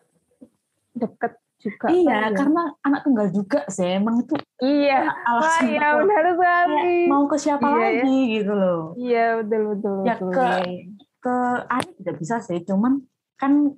deket 0.94 1.34
juga 1.60 1.88
Iya, 1.88 2.18
ya. 2.26 2.34
karena 2.34 2.64
anak 2.82 3.02
tunggal 3.04 3.28
juga 3.30 3.60
sih. 3.68 4.00
Emang 4.00 4.24
itu 4.24 4.34
iya 4.60 5.12
alasan 5.24 5.64
iya 5.68 5.86
aku 5.92 5.98
benar 6.02 6.26
sekali 6.32 6.96
mau 7.06 7.24
ke 7.26 7.36
siapa 7.36 7.62
Iya, 7.62 7.76
ya. 7.76 7.84
lagi 7.84 8.18
gitu 8.34 8.54
loh. 8.54 8.82
iya 8.96 9.26
betul 9.38 9.62
betul 9.70 9.96
Ya, 10.00 10.14
betul 10.16 10.32
ke- 10.32 10.40
Iya, 10.40 10.58
iya. 10.66 10.86
Ke 11.20 11.36
Ari 11.68 11.90
tidak 12.00 12.16
bisa 12.18 12.36
sih, 12.40 12.64
cuman 12.64 13.04
kan 13.36 13.76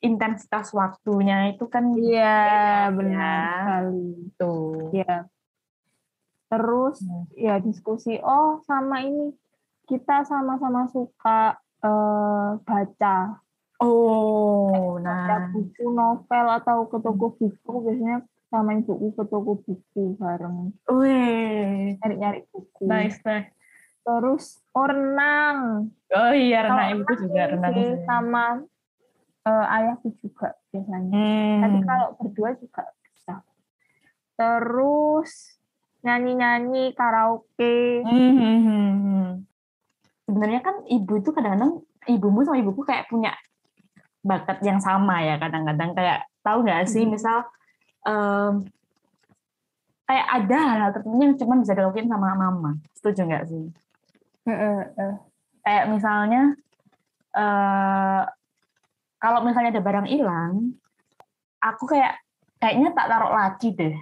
intensitas 0.00 0.72
waktunya 0.72 1.52
itu 1.52 1.64
kan 1.66 1.92
iya 1.92 2.88
beda, 2.88 2.94
benar 2.94 3.12
ya. 3.12 3.52
sekali 3.54 4.02
gitu. 4.18 4.54
Iya. 4.90 5.16
Terus 6.46 6.96
Hmm. 7.00 7.24
ya 7.34 7.54
diskusi 7.58 8.16
oh 8.18 8.60
sama 8.62 9.02
ini 9.02 9.32
kita 9.84 10.24
sama-sama 10.24 10.88
suka 10.88 11.60
eh, 11.80 12.50
baca 12.58 13.43
Oh, 13.82 15.02
nah. 15.02 15.50
buku 15.50 15.84
novel 15.90 16.46
atau 16.62 16.86
ke 16.86 16.98
toko 17.02 17.34
buku 17.34 17.72
biasanya 17.82 18.22
sama 18.46 18.78
ibuku 18.78 19.10
ke 19.18 19.24
toko 19.26 19.58
buku 19.58 20.14
bareng 20.14 20.70
Wih, 20.86 21.98
nyari-nyari 21.98 22.46
buku. 22.54 22.86
nice, 22.86 23.18
nice. 23.26 23.50
Terus 24.04 24.60
oh, 24.76 24.86
renang. 24.86 25.90
Oh 26.12 26.32
iya, 26.36 26.68
renang 26.68 27.02
ibu 27.02 27.12
juga 27.18 27.42
renang 27.50 28.04
sama 28.04 28.62
eh, 29.48 29.66
ayahku 29.80 30.12
juga 30.22 30.54
biasanya. 30.70 31.10
Hmm. 31.10 31.60
Tapi 31.64 31.78
kalau 31.82 32.08
berdua 32.20 32.50
juga 32.60 32.82
bisa. 33.00 33.34
Terus 34.38 35.32
nyanyi-nyanyi 36.04 36.92
karaoke. 36.92 38.04
Hmm, 38.04 38.32
hmm, 38.36 38.58
hmm, 38.60 38.92
hmm. 39.00 39.28
Sebenarnya 40.28 40.60
kan 40.60 40.76
ibu 40.84 41.12
itu 41.16 41.30
kadang-kadang 41.32 41.80
ibumu 42.06 42.44
sama 42.44 42.60
ibuku 42.60 42.84
kayak 42.84 43.08
punya 43.08 43.32
bakat 44.24 44.58
yang 44.64 44.80
sama 44.80 45.20
ya 45.20 45.36
kadang-kadang. 45.36 45.92
Kayak 45.92 46.24
tahu 46.40 46.64
nggak 46.64 46.88
sih 46.88 47.04
Mhm. 47.04 47.10
misal 47.12 47.44
em, 48.04 48.64
kayak 50.04 50.26
ada 50.28 50.56
hal-hal 50.60 50.90
tertentu 50.92 51.16
yang 51.20 51.36
cuma 51.36 51.54
bisa 51.60 51.72
dilakuin 51.72 52.08
sama 52.08 52.32
mama. 52.34 52.76
Setuju 52.96 53.20
nggak 53.28 53.44
sih? 53.48 53.64
Kayak 55.64 55.84
misalnya 55.88 56.42
eh 57.34 58.22
kalau 59.18 59.40
misalnya 59.40 59.72
ada 59.72 59.82
barang 59.82 60.08
hilang 60.08 60.76
aku 61.58 61.88
kayak 61.88 62.20
kayaknya 62.60 62.92
tak 62.92 63.08
taruh 63.08 63.32
lagi 63.32 63.72
deh. 63.72 63.96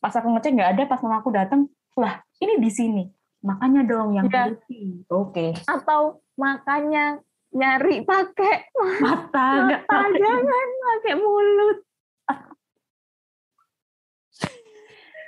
Pas 0.00 0.12
aku 0.16 0.32
ngecek 0.32 0.52
nggak 0.56 0.70
ada 0.76 0.82
pas 0.88 1.00
mama 1.04 1.20
aku 1.20 1.28
datang 1.32 1.68
lah 1.96 2.24
ini 2.40 2.56
di 2.56 2.70
sini. 2.72 3.04
Makanya 3.44 3.84
dong 3.84 4.16
yang 4.16 4.26
teliti 4.32 5.04
oke. 5.12 5.52
Atau 5.68 6.24
makanya 6.40 7.20
nyari 7.56 8.04
pakai 8.04 8.68
mata 9.00 9.48
mata 9.72 9.98
jangan 10.12 10.68
pakai 10.84 11.14
mulut. 11.16 11.78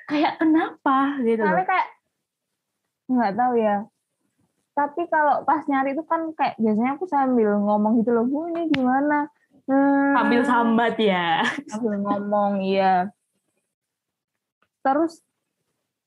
kayak 0.09 0.41
kenapa 0.41 1.21
gitu 1.21 1.45
loh 1.45 1.65
kayak 1.69 1.89
nggak 3.09 3.33
tahu 3.37 3.55
ya. 3.57 3.77
Tapi 4.77 5.11
kalau 5.11 5.43
pas 5.43 5.65
nyari 5.67 5.93
itu 5.93 6.05
kan 6.07 6.33
kayak 6.33 6.55
biasanya 6.57 6.97
aku 6.97 7.05
sambil 7.11 7.59
ngomong 7.59 7.99
gitu 8.01 8.15
loh, 8.15 8.25
bu 8.25 8.47
ini 8.53 8.71
gimana? 8.71 9.27
Hmm, 9.69 10.17
sambil 10.17 10.43
sambat 10.49 10.97
ya 10.97 11.45
sambil 11.69 12.01
ngomong 12.01 12.65
iya. 12.65 13.13
Terus 14.81 15.21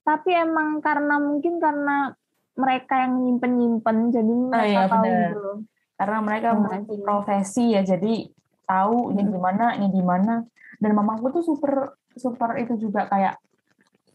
tapi 0.01 0.33
emang 0.33 0.81
karena 0.81 1.21
mungkin 1.21 1.61
karena 1.61 2.17
mereka 2.57 3.05
yang 3.05 3.21
nyimpen 3.21 3.53
nyimpen 3.61 3.97
jadi 4.09 4.33
mereka 4.33 4.65
iya, 4.65 4.89
tahu 4.89 5.03
bener. 5.05 5.29
gitu 5.29 5.39
loh. 5.41 5.57
Karena 6.01 6.17
mereka 6.17 6.57
Hmm, 6.57 6.65
iya. 6.89 6.97
profesi 6.99 7.77
ya 7.77 7.85
jadi 7.85 8.25
tahu 8.65 9.13
ini 9.13 9.21
Hmm. 9.21 9.31
gimana 9.31 9.65
ini 9.77 9.87
gimana 9.91 10.33
dan 10.81 10.91
mamaku 10.91 11.29
tuh 11.29 11.43
super 11.45 11.93
super 12.11 12.57
itu 12.57 12.73
juga 12.75 13.05
kayak 13.05 13.37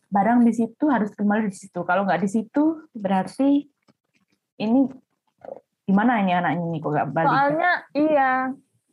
barang 0.09 0.43
di 0.43 0.51
situ 0.51 0.91
harus 0.91 1.15
kembali 1.15 1.47
di 1.47 1.55
situ 1.55 1.79
kalau 1.83 2.03
nggak 2.03 2.19
di 2.19 2.29
situ 2.29 2.91
berarti 2.91 3.71
ini 4.57 4.81
gimana 5.85 6.19
ini 6.19 6.35
anaknya 6.35 6.67
nih 6.67 6.81
kok 6.83 6.91
nggak 6.91 7.09
balik 7.15 7.31
Soalnya 7.31 7.73
iya, 7.95 8.31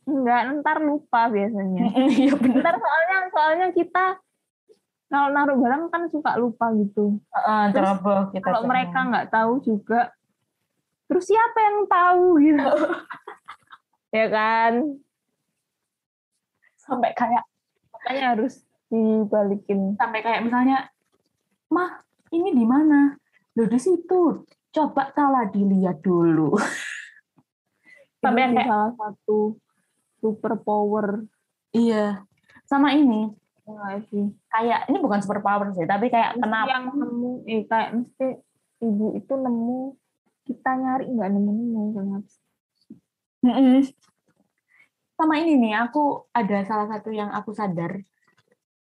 nggak 0.04 0.40
ntar 0.62 0.78
lupa 0.78 1.26
biasanya. 1.26 1.90
iya 2.14 2.30
benar 2.30 2.62
Ntar 2.62 2.76
soalnya 2.78 3.16
soalnya 3.34 3.68
kita 3.72 4.04
kalau 5.04 5.28
naruh 5.30 5.58
barang 5.58 5.82
kan 5.90 6.02
suka 6.06 6.38
lupa 6.38 6.70
gitu. 6.74 7.18
Heeh, 7.30 7.62
Terus 7.70 7.90
kita 8.30 8.46
Kalau 8.46 8.62
ceroboh. 8.62 8.70
mereka 8.70 8.98
nggak 9.04 9.26
tahu 9.30 9.52
juga, 9.62 10.00
terus 11.14 11.30
siapa 11.30 11.58
yang 11.62 11.78
tahu 11.86 12.26
gitu? 12.42 12.70
ya 14.18 14.26
kan? 14.26 14.98
sampai 16.84 17.16
kayak 17.16 17.44
Makanya 17.94 18.36
harus 18.36 18.60
dibalikin. 18.92 19.96
sampai 19.96 20.20
kayak 20.20 20.44
misalnya 20.44 20.92
mah 21.72 22.04
ini 22.34 22.52
di 22.52 22.66
mana? 22.66 23.16
Lo 23.56 23.64
di 23.64 23.78
situ. 23.80 24.44
Coba 24.74 25.08
salah 25.14 25.46
dilihat 25.48 26.02
dulu. 26.02 26.58
Sampai 28.24 28.50
sih 28.50 28.56
kayak 28.56 28.68
salah 28.72 28.92
satu 28.98 29.60
super 30.18 30.58
power 30.58 31.22
iya. 31.70 32.24
Sama 32.66 32.96
ini. 32.96 33.30
Kayak 34.50 34.90
ini 34.90 34.98
bukan 34.98 35.20
super 35.22 35.40
power 35.40 35.70
sih 35.76 35.86
tapi 35.86 36.10
kayak 36.10 36.36
Mesti 36.36 36.42
kenapa 36.42 36.68
yang 36.68 36.84
nemu, 36.90 37.32
eh 37.46 37.62
kayak 37.64 37.90
mesti 37.96 38.26
ibu 38.82 39.06
itu 39.16 39.34
nemu, 39.36 39.80
kita 40.44 40.70
nyari 40.76 41.04
nggak 41.08 41.30
nemu-nemu? 41.32 42.22
Mm-mm. 43.44 43.84
sama 45.14 45.34
ini 45.38 45.56
nih 45.60 45.74
aku 45.78 46.26
ada 46.34 46.64
salah 46.66 46.86
satu 46.90 47.12
yang 47.14 47.30
aku 47.30 47.54
sadar 47.54 48.02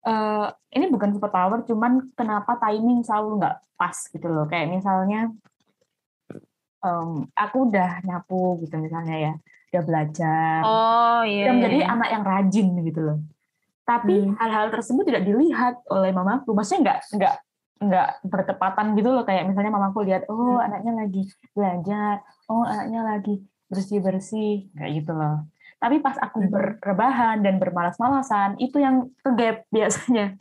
eh 0.02 0.46
ini 0.74 0.86
bukan 0.90 1.14
super 1.14 1.30
power 1.30 1.62
cuman 1.62 2.10
kenapa 2.18 2.58
timing 2.58 3.06
selalu 3.06 3.38
nggak 3.38 3.56
pas 3.78 3.94
gitu 4.10 4.26
loh 4.26 4.46
kayak 4.50 4.70
misalnya 4.70 5.30
em, 6.82 7.30
aku 7.34 7.56
udah 7.70 8.02
nyapu 8.02 8.58
gitu 8.66 8.74
misalnya 8.80 9.16
ya 9.18 9.32
udah 9.72 9.82
belajar 9.86 10.60
Oh 10.66 11.20
udah 11.22 11.52
menjadi 11.54 11.78
anak 11.86 12.08
yang 12.10 12.24
rajin 12.26 12.66
gitu 12.82 13.00
loh 13.02 13.18
Tapi 13.82 14.14
Hmm. 14.14 14.38
hal-hal 14.38 14.70
tersebut 14.70 15.02
tidak 15.10 15.26
dilihat 15.26 15.74
oleh 15.90 16.14
mamaku. 16.14 16.54
Maksudnya 16.54 16.80
nggak 16.86 16.98
nggak 17.18 17.34
nggak 17.82 18.08
bertepatan 18.24 18.94
gitu 18.94 19.10
loh. 19.10 19.22
Kayak 19.22 19.46
misalnya 19.46 19.70
mamaku 19.70 20.06
lihat, 20.06 20.24
oh 20.26 20.56
Hmm. 20.56 20.66
anaknya 20.66 20.92
lagi 20.96 21.22
belajar, 21.52 22.22
oh 22.46 22.62
anaknya 22.62 23.00
lagi 23.02 23.34
bersih-bersih, 23.66 24.70
kayak 24.72 24.92
gitu 25.02 25.12
loh. 25.12 25.46
Tapi 25.76 25.98
pas 25.98 26.14
aku 26.16 26.38
Hmm. 26.40 26.50
berrebahan 26.50 27.42
dan 27.42 27.58
bermalas-malasan, 27.58 28.54
itu 28.56 28.78
yang 28.78 29.10
kegap 29.20 29.66
biasanya. 29.74 30.38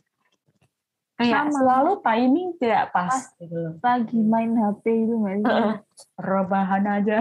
Kayak 1.12 1.44
Sama. 1.44 1.54
selalu 1.54 1.92
timing 2.00 2.48
tidak 2.56 2.90
pas 2.90 3.14
gitu 3.36 3.54
loh. 3.54 3.74
lagi 3.78 4.18
main 4.18 4.52
HP 4.52 4.84
itu 5.02 5.14
nggak 5.14 5.36
sih. 5.38 5.64
Rebahan 6.16 6.84
aja. 6.88 7.18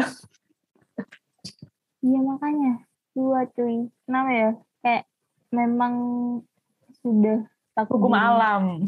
iya 2.01 2.17
makanya 2.17 2.81
dua 3.13 3.45
cuy 3.47 3.85
kenapa 4.03 4.29
ya 4.31 4.49
kayak 4.81 5.03
memang 5.51 5.93
sudah 6.97 7.45
takut 7.71 7.97
Hukum 7.99 8.13
alam. 8.13 8.83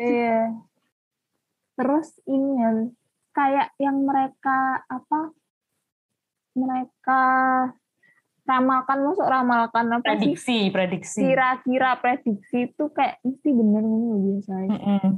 iya 0.00 0.52
terus 1.74 2.08
ini 2.24 2.50
ya 2.56 2.70
kayak 3.34 3.68
yang 3.76 4.06
mereka 4.06 4.84
apa 4.86 5.34
mereka 6.54 7.22
ramalkan 8.44 8.98
masuk 9.02 9.26
ramalkan 9.26 9.86
apa 9.90 10.04
sih 10.04 10.36
Prediksi, 10.36 10.58
prediksi. 10.70 11.18
kira-kira 11.24 11.98
prediksi 11.98 12.70
itu 12.70 12.84
kayak 12.92 13.18
mesti 13.24 13.50
bener 13.50 13.82
ngono 13.82 14.14
biasanya 14.22 14.68
Mm-mm. 14.70 15.10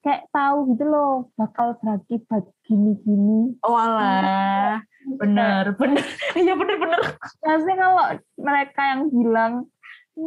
kayak 0.00 0.22
tahu 0.32 0.72
gitu 0.72 0.84
loh 0.86 1.28
bakal 1.36 1.76
berakibat 1.82 2.46
gini-gini 2.64 3.58
Oh 3.60 3.76
alah, 3.76 4.80
bener, 5.20 5.74
bener. 5.76 6.00
Iya 6.40 6.54
bener, 6.56 6.76
bener. 6.80 7.00
Maksudnya 7.44 7.76
kalau 7.76 8.04
mereka 8.40 8.80
yang 8.94 9.02
bilang 9.12 9.52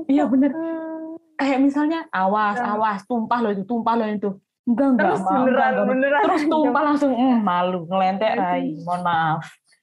Iya 0.07 0.23
bener. 0.25 0.51
"Hmm, 0.51 1.15
Kayak 1.35 1.59
misalnya, 1.61 1.99
awas, 2.09 2.55
Ya. 2.55 2.73
awas, 2.73 3.03
tumpah 3.03 3.43
loh 3.43 3.51
itu, 3.51 3.63
tumpah 3.67 3.93
loh 3.93 4.07
itu. 4.07 4.29
Enggak, 4.65 4.87
enggak, 4.87 5.03
terus 5.03 5.19
Ma, 5.19 5.27
enggak, 5.27 5.43
beneran 5.43 5.67
enggak. 5.69 5.87
beneran 5.91 6.21
Terus 6.23 6.43
tumpah 6.47 6.81
langsung, 6.83 7.11
"Hmm, 7.13 7.37
malu, 7.39 7.79
ngelentek 7.85 8.31
Iya. 8.31 8.41
Rai, 8.41 8.65
mohon 8.81 9.01
maaf. 9.03 9.41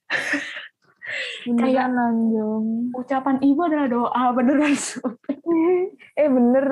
beneran 1.45 1.93
anjong 1.93 2.67
Ucapan 2.95 3.37
ibu 3.41 3.61
adalah 3.61 3.87
doa, 3.87 4.23
beneran. 4.33 4.73
eh 6.21 6.29
bener 6.29 6.65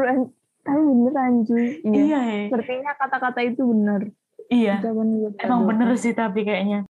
tapi 0.61 0.77
bener 0.79 1.15
anjing 1.17 1.65
iya 1.83 2.03
iya, 2.05 2.19
ya. 2.21 2.41
sepertinya 2.47 2.93
kata-kata 2.95 3.41
itu 3.43 3.65
benar 3.65 4.01
iya. 4.49 4.79
Ucapan 4.79 5.09
Emang 5.37 5.61
doa. 5.61 5.69
bener 5.69 5.89
sih 5.97 6.13
tapi 6.13 6.41
kayaknya. 6.43 6.85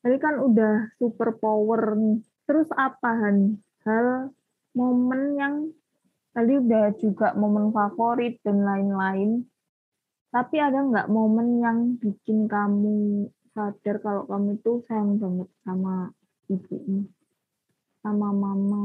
Tadi 0.00 0.16
kan 0.16 0.40
udah 0.40 0.96
super 0.96 1.36
power 1.36 1.92
nih. 1.92 2.18
Terus 2.44 2.68
apa 2.72 3.10
Han? 3.12 3.60
Hal 3.84 4.32
momen 4.80 5.36
yang 5.36 5.54
tadi 6.32 6.56
udah 6.56 6.96
juga 6.96 7.36
momen 7.36 7.68
favorit 7.68 8.40
dan 8.40 8.64
lain-lain. 8.64 9.44
Tapi 10.32 10.56
ada 10.56 10.80
nggak 10.80 11.10
momen 11.12 11.60
yang 11.60 11.78
bikin 12.00 12.48
kamu 12.48 13.28
sadar 13.52 14.00
kalau 14.00 14.24
kamu 14.24 14.56
itu 14.62 14.72
sayang 14.86 15.18
banget 15.18 15.50
sama 15.66 16.14
ibumu, 16.48 17.10
sama 18.00 18.28
mama? 18.30 18.84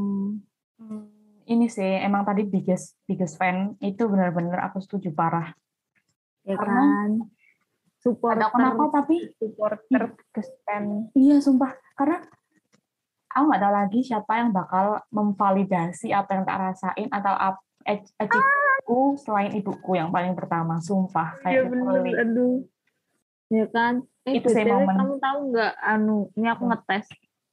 Hmm, 0.81 1.05
Ini 1.45 1.69
sih, 1.69 2.01
emang 2.01 2.25
tadi 2.25 2.49
biggest 2.49 2.97
biggest 3.05 3.37
fan, 3.37 3.77
itu 3.77 4.09
bener-bener 4.09 4.57
aku 4.65 4.81
setuju 4.81 5.13
parah. 5.13 5.53
Ya 6.41 6.57
Karena 6.57 6.81
kan? 7.05 7.11
Supporter, 8.01 8.49
Ada 8.49 8.53
kenapa 8.53 8.83
tapi 9.01 9.29
supporter 9.37 10.17
biggest 10.17 10.53
fan. 10.65 11.13
Iya, 11.13 11.37
sumpah. 11.41 11.84
Aku 13.35 13.43
nggak 13.45 13.61
tahu 13.61 13.73
lagi 13.73 13.99
siapa 13.99 14.31
yang 14.37 14.49
bakal 14.49 14.85
memvalidasi 15.09 16.09
apa 16.09 16.29
yang 16.31 16.43
tak 16.43 16.57
rasain 16.57 17.07
atau 17.09 17.33
ap- 17.33 17.65
ach- 17.83 18.15
achieve-ku 18.17 18.99
selain 19.17 19.51
ibuku 19.51 19.91
yang 19.93 20.07
paling 20.07 20.31
pertama. 20.33 20.79
Sumpah. 20.79 21.35
Kayak 21.41 21.67
bener, 21.67 21.99
literally. 21.99 22.13
aduh. 22.15 22.55
Ya 23.47 23.65
kan? 23.67 23.93
Eh, 24.23 24.39
Itu 24.39 24.49
BTW 24.49 24.71
momen. 24.73 24.95
kamu 24.95 25.13
tahu 25.19 25.37
nggak, 25.51 25.73
anu, 25.77 26.17
ini 26.33 26.47
aku 26.47 26.63
Hmm. 26.63 26.71
ngetes. 26.73 27.05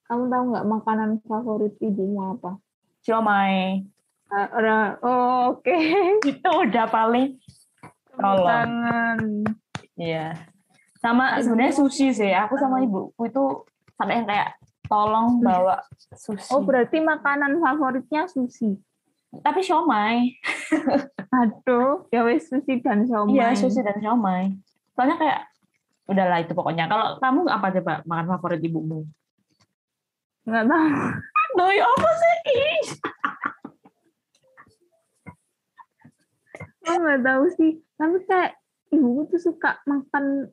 Kamu 0.04 0.24
tahu 0.26 0.42
nggak 0.48 0.66
makanan 0.66 1.11
favorit 1.20 1.74
ibumu 1.78 2.33
apa? 2.33 2.57
Siomay. 3.00 3.83
Ada- 4.30 5.02
oh, 5.02 5.52
oke. 5.52 5.76
Itu 6.30 6.48
udah 6.48 6.87
paling 6.87 7.37
Tolong. 8.12 9.44
Iya. 9.94 10.37
Sama 10.96 11.37
sebenarnya 11.37 11.74
sushi 11.74 12.12
sih. 12.12 12.30
Aku 12.30 12.54
sama 12.54 12.78
ibuku 12.78 13.16
itu 13.22 13.44
sampai 13.92 14.14
yang 14.14 14.28
kayak 14.28 14.52
tolong 14.92 15.40
bawa 15.40 15.81
sushi. 16.12 16.52
Oh, 16.52 16.61
berarti 16.61 17.00
makanan 17.00 17.57
favoritnya 17.57 18.28
sushi. 18.28 18.76
Tapi 19.33 19.64
siomay. 19.64 20.37
Aduh, 21.40 22.05
ya 22.12 22.20
wes 22.28 22.52
sushi 22.52 22.85
dan 22.85 23.09
siomay. 23.09 23.40
Iya, 23.40 23.57
sushi 23.57 23.81
dan 23.81 23.96
siomay. 24.05 24.52
Soalnya 24.92 25.16
kayak 25.16 25.40
udahlah 26.05 26.44
itu 26.44 26.52
pokoknya. 26.52 26.85
Kalau 26.92 27.16
kamu 27.16 27.48
apa 27.48 27.66
coba 27.81 27.92
makan 28.05 28.26
favorit 28.37 28.61
ibumu? 28.61 29.09
Nggak 30.44 30.68
tahu. 30.68 30.88
Doi 31.57 31.78
apa 31.81 32.11
sih? 32.12 32.37
Ih. 32.52 32.85
Aku 36.85 37.00
nggak 37.00 37.22
tahu 37.24 37.44
sih. 37.57 37.72
Tapi 37.96 38.16
kayak 38.28 38.52
ibuku 38.92 39.33
tuh 39.33 39.40
suka 39.40 39.81
makan 39.88 40.52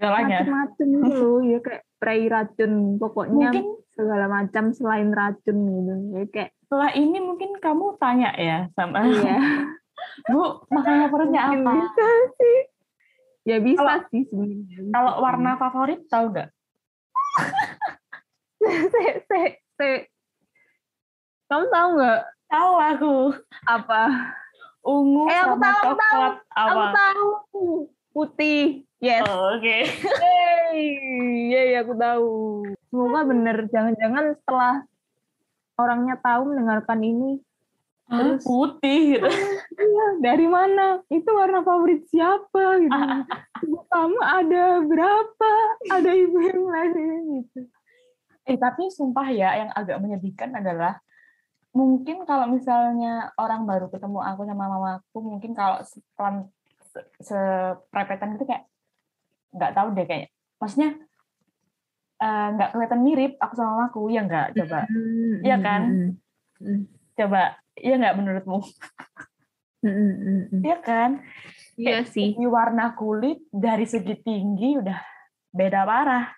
Segalanya. 0.00 0.36
macam-macam 0.40 0.86
gitu 0.88 1.12
loh. 1.20 1.38
Ya 1.44 1.58
kayak 1.60 1.82
prei 1.94 2.24
racun. 2.24 2.72
Pokoknya 2.96 3.52
Mungkin 3.52 3.64
segala 3.90 4.26
macam 4.26 4.64
selain 4.70 5.10
racun 5.10 5.56
gitu. 5.60 5.94
Ya 6.10 6.24
kayak 6.26 6.50
setelah 6.62 6.90
ini 6.94 7.18
mungkin 7.18 7.50
kamu 7.54 7.84
tanya 7.96 8.32
ya 8.32 8.72
sama 8.72 9.04
Iya. 9.04 9.36
Bu, 10.32 10.64
favoritnya 10.66 11.42
Mungkin 11.46 11.60
apa? 11.60 11.72
bisa 11.76 12.08
sih. 12.34 12.58
Ya 13.42 13.56
bisa 13.58 13.78
Kalau- 13.78 14.08
sih 14.08 14.22
sebenarnya. 14.24 14.88
Kalau 14.88 15.12
warna 15.18 15.52
favorit 15.54 16.00
tahu 16.06 16.24
nggak? 16.30 16.48
se, 18.90 19.02
se, 19.22 19.40
se. 19.74 19.90
Kamu 21.46 21.64
tahu 21.68 21.88
nggak 21.94 22.20
Tahu 22.48 22.72
aku. 22.74 23.14
apa? 23.64 24.02
Ungu 24.80 25.28
Eh, 25.28 25.36
aku 25.36 25.52
sama 25.52 25.60
tahu, 25.62 25.76
aku 25.76 25.92
coklat 25.92 26.34
Aku 26.50 26.78
apa? 26.78 26.88
tahu. 26.96 27.26
Putih. 28.10 28.88
Yes. 29.00 29.24
Oh, 29.24 29.56
Oke. 29.56 29.88
Yeay. 30.24 30.80
Yeay, 31.50 31.70
aku 31.80 31.96
tahu. 31.96 32.28
Semoga 32.92 33.20
bener. 33.24 33.56
Jangan-jangan 33.72 34.36
setelah 34.36 34.84
orangnya 35.80 36.20
tahu 36.20 36.52
mendengarkan 36.52 37.00
ini, 37.00 37.40
Terus- 38.04 38.44
putih 38.44 39.16
gitu. 39.16 39.24
iya, 39.80 40.06
dari 40.20 40.44
mana? 40.44 41.00
Itu 41.08 41.32
warna 41.32 41.64
favorit 41.64 42.04
siapa? 42.12 42.76
Gitu. 42.76 42.92
Ibu 43.64 43.78
kamu 43.88 44.18
ada 44.20 44.64
berapa? 44.84 45.52
Ada 45.88 46.10
ibu 46.12 46.36
yang 46.40 46.62
lain 46.68 47.08
gitu. 47.40 47.60
Eh 48.44 48.56
tapi 48.56 48.88
sumpah 48.92 49.28
ya 49.32 49.64
yang 49.64 49.70
agak 49.72 49.96
menyedihkan 50.00 50.52
adalah 50.52 51.00
mungkin 51.70 52.26
kalau 52.26 52.50
misalnya 52.50 53.30
orang 53.38 53.62
baru 53.62 53.86
ketemu 53.88 54.18
aku 54.18 54.42
sama 54.42 54.64
mamaku 54.66 55.18
mungkin 55.22 55.54
kalau 55.54 55.78
sepelan 55.86 56.50
se- 56.90 57.06
seprepetan 57.22 58.34
gitu 58.34 58.42
kayak 58.42 58.66
nggak 59.50 59.72
tahu 59.72 59.88
deh 59.92 60.04
kayak 60.04 60.26
maksudnya 60.56 60.90
eh, 62.18 62.46
nggak 62.50 62.68
kelihatan 62.70 63.00
mirip 63.00 63.32
aku 63.36 63.54
sama 63.54 63.70
mamaku 63.78 64.00
ya 64.08 64.22
nggak 64.22 64.46
coba 64.54 64.78
Hmm, 64.86 65.34
Iya 65.40 65.56
hmm, 65.56 65.64
kan? 65.64 65.80
hmm, 65.82 66.10
hmm. 66.58 66.80
coba 67.14 67.40
iya 67.74 67.94
nggak 67.96 68.16
menurutmu 68.16 68.58
Hmm, 69.80 69.88
hmm, 69.88 70.14
hmm, 70.14 70.40
hmm. 70.46 70.60
Iya 70.60 70.76
kan 70.78 71.10
Iya 71.74 72.04
sih. 72.04 72.36
di 72.36 72.44
warna 72.44 72.92
kulit 72.92 73.40
dari 73.48 73.84
segi 73.84 74.12
tinggi 74.14 74.76
udah 74.76 75.00
beda 75.50 75.80
parah 75.82 76.28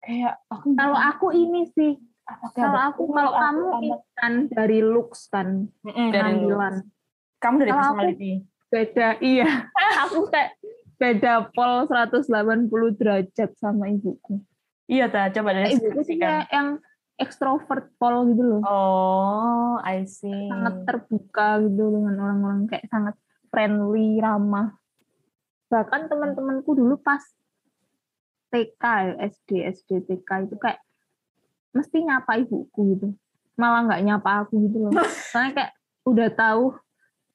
kayak 0.00 0.42
aku 0.44 0.74
Kalau 0.74 0.98
aku 1.00 1.26
ini 1.30 1.66
sih, 1.68 1.94
apakah 2.22 2.50
kalau 2.52 2.80
aku, 2.84 3.02
kalau 3.08 3.32
aku 3.32 3.38
kamu 3.38 3.66
ini 3.76 3.88
kan 4.12 4.32
dari 4.48 4.78
looks 4.80 5.26
kan, 5.26 5.70
Mm-mm, 5.80 6.08
dari 6.10 6.42
penampilan. 6.42 6.74
kamu 7.38 7.54
dari 7.56 7.70
aku- 7.70 7.78
personality 7.80 8.32
Beda, 8.66 9.08
iya. 9.20 9.46
aku 10.02 10.26
kayak 10.26 10.58
beda 10.96 11.52
pol 11.52 11.84
180 11.88 12.68
derajat 12.96 13.50
sama 13.60 13.92
ibuku. 13.92 14.40
iya 14.88 15.10
ta 15.10 15.28
coba 15.28 15.52
Kayak 15.52 15.76
ibuku 15.76 16.00
sih 16.06 16.16
kayak 16.16 16.48
yang 16.48 16.80
ekstrovert 17.16 17.92
pol 17.96 18.28
gitu 18.32 18.42
loh. 18.44 18.60
Oh, 18.64 19.74
I 19.80 20.04
see. 20.04 20.48
Sangat 20.52 20.84
terbuka 20.84 21.60
gitu 21.64 21.84
dengan 21.96 22.14
orang-orang 22.20 22.68
kayak 22.68 22.86
sangat 22.92 23.16
friendly, 23.48 24.20
ramah. 24.20 24.76
Bahkan 25.72 26.12
teman-temanku 26.12 26.76
dulu 26.76 27.00
pas 27.00 27.20
TK, 28.52 28.84
ya, 28.84 29.14
SD, 29.26 29.50
SD, 29.74 29.90
TK 30.06 30.30
itu 30.46 30.56
kayak 30.60 30.80
mesti 31.72 32.04
nyapa 32.04 32.40
ibuku 32.40 32.80
gitu. 32.94 33.08
Malah 33.56 33.90
nggak 33.90 34.02
nyapa 34.04 34.30
aku 34.46 34.60
gitu 34.68 34.86
loh. 34.86 34.92
Soalnya 35.32 35.52
kayak 35.56 35.72
udah 36.06 36.28
tahu 36.30 36.64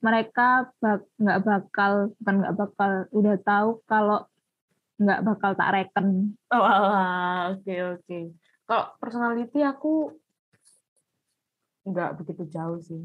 mereka 0.02 0.48
bak- 0.78 1.08
nggak 1.16 1.40
bakal, 1.42 1.92
bukan 2.18 2.36
nggak 2.42 2.56
bakal, 2.58 2.92
udah 3.14 3.36
tahu 3.40 3.70
kalau 3.86 4.20
nggak 4.98 5.22
bakal 5.22 5.52
tak 5.54 5.72
reken. 5.72 6.08
Oh, 6.50 6.62
oke 7.54 7.74
oke. 7.96 8.20
Kalau 8.66 8.84
personality 8.98 9.60
aku 9.62 10.14
nggak 11.84 12.18
begitu 12.18 12.44
jauh 12.48 12.78
sih. 12.80 13.02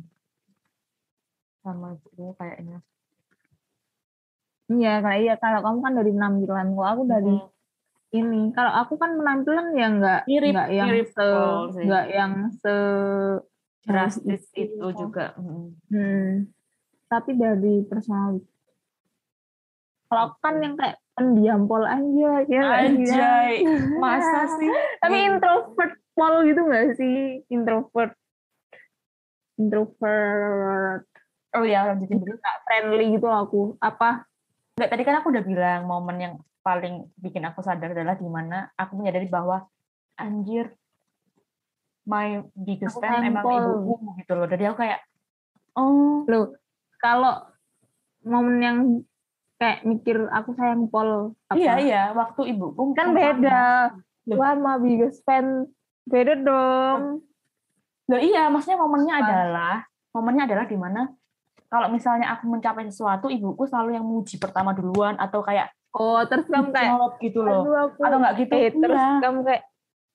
sama 1.60 1.98
ibuku 1.98 2.30
kayaknya 2.38 2.78
Iya, 4.66 5.02
kayak 5.02 5.20
iya 5.22 5.34
kalau 5.34 5.62
kamu 5.62 5.78
kan 5.82 5.94
dari 5.94 6.10
penampilan, 6.10 6.66
kalau 6.74 6.86
aku 6.86 7.02
dari 7.06 7.34
Mm. 7.38 7.50
ini. 8.12 8.42
Kalau 8.50 8.70
aku 8.70 8.94
kan 8.98 9.10
penampilan 9.14 9.66
ya 9.74 9.88
nggak 9.90 10.20
nggak 10.26 10.68
yang 10.70 10.88
mirip 10.90 11.08
se 11.10 11.26
nggak 11.86 12.04
yang 12.10 12.32
se 12.54 12.74
drastis 13.82 14.46
itu. 14.54 14.86
juga 14.94 15.34
Mm. 15.38 15.66
Hmm. 15.90 16.30
Tapi 17.06 17.30
dari 17.38 17.74
personality. 17.86 18.46
Kalau 20.06 20.22
aku 20.30 20.36
kan 20.38 20.54
yang 20.62 20.74
kayak 20.78 20.98
pendiam 21.18 21.66
pol 21.66 21.82
aja, 21.82 22.30
ya 22.46 22.46
sih, 22.46 22.54
ya? 22.54 22.62
Anjay, 22.86 23.52
masa 24.02 24.46
sih? 24.58 24.70
Tapi 25.02 25.16
introvert 25.26 25.94
pol 26.14 26.34
gitu 26.46 26.60
nggak 26.62 26.86
sih? 26.94 27.42
Introvert, 27.50 28.14
introvert, 29.56 31.02
Oh 31.56 31.64
ya, 31.64 31.88
lanjutin 31.88 32.20
dulu. 32.20 32.36
nggak 32.36 32.58
friendly 32.68 33.04
gitu 33.16 33.26
aku. 33.32 33.60
Apa? 33.80 34.28
Enggak, 34.76 34.90
tadi 34.92 35.02
kan 35.08 35.14
aku 35.24 35.32
udah 35.32 35.44
bilang 35.46 35.80
momen 35.88 36.16
yang 36.20 36.34
paling 36.60 37.08
bikin 37.16 37.46
aku 37.48 37.64
sadar 37.64 37.94
adalah 37.94 38.18
di 38.18 38.28
mana 38.28 38.68
aku 38.76 38.98
menyadari 38.98 39.30
bahwa 39.30 39.64
anjir 40.18 40.74
my 42.04 42.44
biggest 42.52 42.98
Aku 42.98 43.00
fan 43.00 43.24
emang 43.24 43.42
ibuku 43.46 43.94
gitu 44.20 44.32
loh. 44.36 44.46
Jadi 44.46 44.62
aku 44.68 44.76
kayak 44.84 45.00
oh 45.80 46.28
Loh, 46.28 46.52
kalau 46.98 47.34
momen 48.22 48.56
yang 48.58 48.78
kayak 49.56 49.82
mikir 49.82 50.28
aku 50.28 50.52
sayang 50.52 50.86
pol 50.86 51.32
apa? 51.46 51.56
iya 51.56 51.74
iya 51.78 52.02
waktu 52.12 52.52
ibuku 52.52 52.92
Kan 52.92 53.12
sama. 53.12 53.16
beda. 53.16 53.60
Loh. 54.26 54.36
Wah, 54.36 54.52
ma 54.54 54.74
biggest 54.76 55.22
fan 55.22 55.70
beda 56.04 56.34
dong. 56.36 57.22
Loh 58.06 58.20
iya, 58.20 58.46
maksudnya 58.46 58.76
momennya 58.76 59.14
adalah 59.20 59.74
momennya 60.10 60.44
adalah 60.44 60.64
di 60.64 60.74
mana 60.74 61.06
kalau 61.66 61.90
misalnya 61.90 62.30
aku 62.30 62.46
mencapai 62.46 62.86
sesuatu, 62.86 63.26
ibuku 63.26 63.66
selalu 63.66 63.94
yang 63.94 64.06
muji 64.06 64.38
pertama 64.38 64.70
duluan 64.70 65.14
atau 65.16 65.42
kayak 65.42 65.70
Oh, 65.90 66.20
terus 66.22 66.44
kamu 66.46 66.70
kayak 66.70 66.92
gitu 67.18 67.40
loh. 67.40 67.64
aduh 67.64 67.74
aku 67.88 68.00
Atau 68.04 68.16
nggak 68.20 68.34
gitu? 68.36 68.52
eh, 68.54 68.68
terus 68.70 69.00
Iya. 69.00 69.16
kamu 69.18 69.38
kayak 69.42 69.62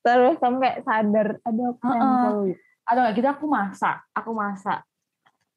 terus 0.02 0.36
kamu 0.38 0.56
kayak 0.58 0.78
sadar 0.82 1.28
aduh 1.42 1.66
aku 1.72 1.86
Heeh. 1.88 2.18
pol 2.22 2.38
atau 2.82 3.00
nggak 3.02 3.16
gitu 3.16 3.28
aku 3.30 3.46
masak 3.46 3.98
aku 4.12 4.32
masak 4.32 4.80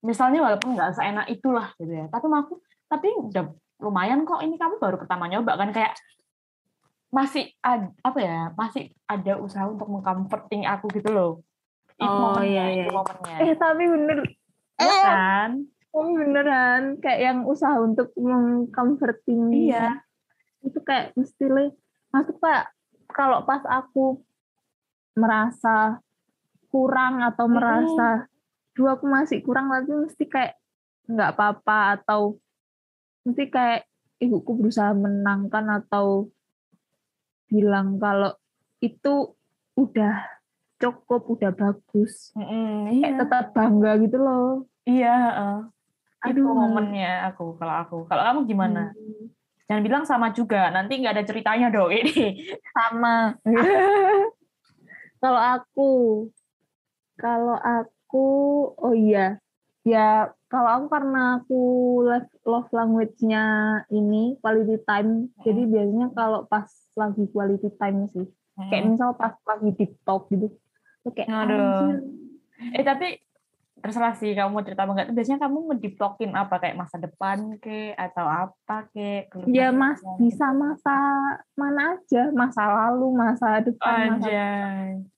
misalnya 0.05 0.45
walaupun 0.45 0.77
nggak 0.77 1.01
seenak 1.01 1.27
itulah 1.33 1.73
gitu 1.81 1.91
ya. 1.91 2.07
Tapi 2.13 2.27
aku 2.29 2.61
tapi 2.87 3.09
udah 3.11 3.45
lumayan 3.81 4.29
kok. 4.29 4.45
Ini 4.45 4.55
kamu 4.61 4.77
baru 4.77 4.97
pertama 5.01 5.27
nyoba 5.27 5.57
kan? 5.57 5.73
Kayak 5.73 5.97
masih 7.09 7.49
ad, 7.65 7.91
apa 8.05 8.19
ya? 8.21 8.53
Masih 8.53 8.93
ada 9.09 9.41
usaha 9.41 9.65
untuk 9.65 9.89
mengcomforting 9.89 10.69
aku 10.69 10.93
gitu 10.93 11.09
loh. 11.11 11.33
Itu 11.97 12.05
Oh, 12.05 12.37
momennya, 12.37 12.47
iya, 12.47 12.65
iya. 12.85 12.87
momennya. 12.93 13.37
Eh 13.41 13.55
tapi 13.57 13.85
bener. 13.89 14.19
Iya 14.77 14.91
eh 14.93 15.03
kan? 15.03 15.51
oh, 15.97 16.07
beneran. 16.13 16.83
Kayak 17.01 17.21
yang 17.33 17.39
usaha 17.49 17.77
untuk 17.81 18.13
mengcomforting 18.21 19.51
iya. 19.55 20.05
itu 20.65 20.81
kayak 20.81 21.13
mesti 21.13 21.45
le 21.45 21.77
masuk 22.09 22.41
pak 22.41 22.73
kalau 23.13 23.45
pas 23.45 23.61
aku 23.69 24.25
merasa 25.13 26.01
kurang 26.73 27.23
atau 27.23 27.47
merasa 27.47 28.27
dua 28.75 28.99
aku 28.99 29.07
masih 29.07 29.41
kurang 29.41 29.71
tapi 29.71 29.91
mesti 29.95 30.25
kayak 30.27 30.55
nggak 31.07 31.31
apa-apa 31.37 32.01
atau 32.01 32.39
mesti 33.23 33.49
kayak 33.49 33.87
ibuku 34.19 34.51
berusaha 34.59 34.93
menangkan 34.93 35.83
atau 35.83 36.29
bilang 37.49 37.97
kalau 38.03 38.35
itu 38.83 39.33
udah 39.79 40.27
cukup 40.83 41.23
udah 41.39 41.51
bagus. 41.55 42.35
Kayak 42.35 42.93
iya. 42.93 43.17
tetap 43.17 43.55
bangga 43.55 43.97
gitu 44.03 44.19
loh. 44.21 44.69
Iya 44.85 45.17
itu 46.25 46.41
Aduh. 46.41 46.57
momennya 46.57 47.29
aku 47.33 47.57
kalau 47.61 47.75
aku. 47.85 47.97
Kalau 48.09 48.23
kamu 48.25 48.41
gimana? 48.49 48.83
Hmm, 48.97 49.29
jangan 49.69 49.83
bilang 49.85 50.05
sama 50.09 50.33
juga 50.33 50.73
nanti 50.73 50.97
nggak 51.01 51.15
ada 51.21 51.25
ceritanya 51.25 51.69
dong 51.69 51.93
ini 51.93 52.41
sama. 52.77 53.37
Kalau 55.25 55.41
aku 55.41 55.93
kalau 57.17 57.57
aku 57.57 57.94
oh 58.19 58.95
iya 58.95 59.39
ya 59.85 60.33
kalau 60.49 60.71
aku 60.71 60.87
karena 60.87 61.43
aku 61.43 61.61
love, 62.07 62.31
love 62.47 62.71
language-nya 62.71 63.45
ini 63.91 64.39
quality 64.39 64.81
time 64.87 65.29
jadi 65.43 65.63
biasanya 65.67 66.09
kalau 66.15 66.47
pas 66.47 66.71
lagi 66.95 67.25
quality 67.35 67.69
time 67.77 68.07
sih 68.15 68.27
kayak 68.71 68.95
misal 68.95 69.19
pas 69.19 69.35
lagi 69.45 69.71
TikTok 69.75 70.31
gitu 70.31 70.47
tuh 71.05 71.13
kayak 71.13 71.29
Aduh. 71.29 71.61
anjir. 71.61 71.97
Eh 72.73 72.85
tapi 72.87 73.09
terserah 73.85 74.17
sih 74.17 74.33
kamu 74.33 74.49
mau 74.49 74.65
cerita 74.65 74.89
apa 74.89 74.93
enggak. 74.97 75.09
Biasanya 75.13 75.41
kamu 75.45 75.59
ngediplokin 75.69 76.33
apa 76.33 76.55
kayak 76.57 76.79
masa 76.81 76.97
depan 76.97 77.61
ke 77.61 77.93
atau 77.93 78.25
apa 78.25 78.89
ke? 78.89 79.29
ya 79.53 79.69
mas 79.69 80.01
bisa 80.17 80.49
masa 80.57 80.97
mana 81.53 82.01
aja 82.01 82.33
masa 82.33 82.63
lalu 82.65 83.13
masa 83.13 83.61
depan 83.61 84.17
masa 84.17 84.33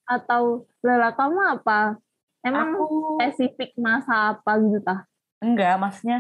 atau 0.07 0.67
lala 0.83 1.15
kamu 1.15 1.39
apa 1.61 1.99
emang 2.47 2.69
Aku 2.73 3.19
spesifik 3.19 3.75
masa 3.77 4.15
apa 4.33 4.51
gitu 4.63 4.79
tah 4.81 5.03
enggak, 5.39 5.75
maksudnya 5.77 6.19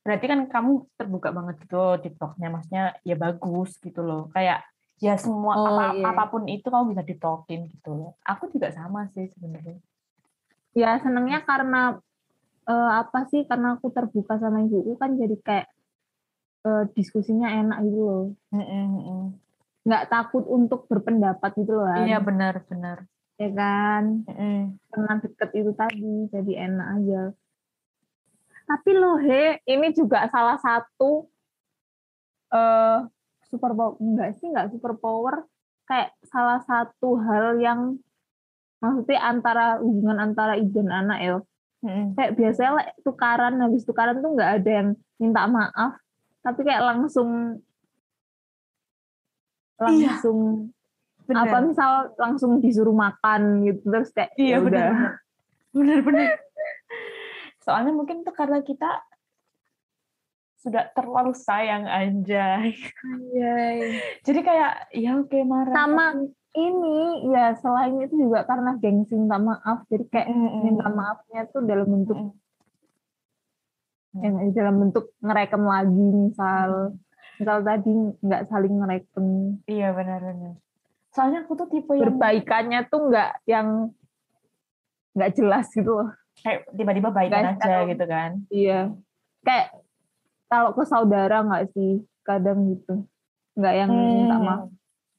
berarti 0.00 0.24
kan 0.24 0.40
kamu 0.48 0.70
terbuka 0.96 1.28
banget 1.28 1.54
gitu 1.62 1.76
TikToknya, 2.00 2.48
maksudnya 2.48 2.84
ya 3.04 3.12
bagus 3.14 3.76
gitu 3.76 4.00
loh. 4.00 4.32
Kayak 4.32 4.64
ya 4.98 5.14
semua 5.14 5.52
Oh, 5.54 5.68
apa- 5.68 5.94
iya. 5.94 6.06
apa 6.08 6.24
pun 6.26 6.42
itu 6.48 6.64
kamu 6.64 6.90
bisa 6.90 7.04
ditolkin 7.04 7.68
gitu 7.68 7.92
loh. 7.92 8.10
Aku 8.24 8.48
juga 8.48 8.72
sama 8.72 9.06
sih 9.12 9.28
sebenarnya. 9.30 9.78
ya 10.72 10.94
senengnya 10.98 11.42
karena 11.42 11.98
eh, 12.64 12.90
apa 12.96 13.26
sih 13.26 13.42
karena 13.44 13.76
aku 13.76 13.90
terbuka 13.90 14.38
sama 14.38 14.62
ibuku 14.62 14.94
kan 14.94 15.12
jadi 15.14 15.36
kayak 15.40 15.66
eh, 16.64 16.84
diskusinya 16.94 17.48
enak 17.50 17.78
gitu 17.82 18.00
loh 18.00 18.24
Mm-mm, 18.54 18.84
mm-mm. 18.94 19.22
nggak 19.82 20.04
takut 20.06 20.44
untuk 20.46 20.84
berpendapat 20.86 21.50
gitu 21.56 21.72
loh 21.74 21.88
kan 21.88 22.04
Iya 22.04 22.18
benar 22.20 22.54
benar. 22.64 22.98
Ya 23.38 23.50
kan 23.54 24.26
Mm-mm. 24.26 24.76
karena 24.90 25.12
deket 25.22 25.50
itu 25.54 25.70
tadi 25.72 26.12
jadi 26.34 26.52
enak 26.66 26.88
aja 26.98 27.22
tapi 28.66 28.90
loh 28.92 29.16
he 29.16 29.62
ini 29.64 29.94
juga 29.94 30.26
salah 30.28 30.58
satu 30.58 31.30
eh 32.50 32.98
super 33.46 33.72
power 33.72 33.94
enggak 34.02 34.36
sih 34.36 34.50
enggak 34.50 34.74
super 34.74 34.92
power 34.98 35.46
kayak 35.86 36.12
salah 36.26 36.60
satu 36.66 37.16
hal 37.22 37.56
yang 37.62 37.96
maksudnya 38.82 39.22
antara 39.22 39.78
hubungan 39.80 40.18
antara 40.20 40.58
ibu 40.58 40.82
dan 40.82 41.06
anak 41.06 41.18
ya 41.22 41.36
Mm-mm. 41.86 42.18
kayak 42.18 42.34
biasanya 42.34 42.70
like, 42.74 42.92
tukaran 43.06 43.54
habis 43.62 43.86
tukaran 43.86 44.18
tuh 44.18 44.34
nggak 44.34 44.50
ada 44.60 44.70
yang 44.82 44.88
minta 45.16 45.46
maaf 45.46 45.94
tapi 46.42 46.66
kayak 46.66 46.82
langsung 46.82 47.62
Iya. 49.78 50.18
langsung 50.18 50.74
Benar. 51.28 51.44
apa 51.44 51.56
misal 51.60 51.92
langsung 52.16 52.56
disuruh 52.58 52.96
makan 52.96 53.62
gitu 53.62 53.84
terus 53.84 54.10
kayak 54.10 54.32
Iya 54.34 54.48
ya 54.48 54.58
benar. 54.58 54.64
udah 54.64 54.88
benar. 54.88 55.12
Benar 55.68 55.98
benar. 56.00 56.28
Soalnya 57.68 57.92
mungkin 57.92 58.24
tuh 58.24 58.32
karena 58.32 58.64
kita 58.64 58.88
sudah 60.58 60.88
terlalu 60.90 61.36
sayang 61.36 61.84
anjay. 61.84 62.72
Anjay. 63.04 63.76
Jadi 64.26 64.40
kayak 64.40 64.90
ya 64.90 65.20
oke 65.20 65.38
marah. 65.44 65.74
sama 65.76 66.16
ini 66.56 67.28
ya 67.30 67.54
selain 67.54 68.00
itu 68.02 68.16
juga 68.18 68.42
karena 68.42 68.74
gengsi 68.80 69.14
minta 69.14 69.38
maaf 69.38 69.84
jadi 69.86 70.04
kayak 70.10 70.26
Mm-mm. 70.26 70.64
minta 70.64 70.90
maafnya 70.90 71.46
tuh 71.46 71.62
dalam 71.62 71.86
bentuk 71.86 72.34
yang 74.18 74.34
dalam 74.50 74.76
bentuk 74.82 75.12
ngerekam 75.22 75.62
lagi 75.62 75.92
misal 76.10 76.96
misal 77.38 77.62
tadi 77.62 77.92
nggak 78.18 78.42
saling 78.50 78.74
ngerekam 78.74 79.26
Iya 79.70 79.94
benar-benar. 79.94 80.58
Soalnya 81.10 81.42
aku 81.42 81.52
tuh 81.54 81.68
tipe 81.68 81.92
yang 81.92 82.14
perbaikannya 82.14 82.80
tuh 82.86 83.00
nggak 83.08 83.30
yang 83.44 83.90
nggak 85.12 85.32
jelas 85.34 85.66
gitu 85.70 85.90
loh 85.94 86.08
kayak 86.38 86.70
tiba-tiba 86.70 87.10
baikan 87.10 87.42
Guys, 87.44 87.58
aja 87.58 87.66
kalau- 87.66 87.88
gitu 87.90 88.04
kan. 88.06 88.30
iya 88.48 88.80
kayak 89.42 89.66
kalau 90.46 90.70
ke 90.70 90.84
saudara 90.84 91.42
nggak 91.42 91.64
sih 91.72 91.92
kadang 92.22 92.70
gitu 92.70 93.02
nggak 93.52 93.74
yang 93.74 93.90
minta 93.90 94.36
Hmm. 94.36 94.44
maaf 94.44 94.62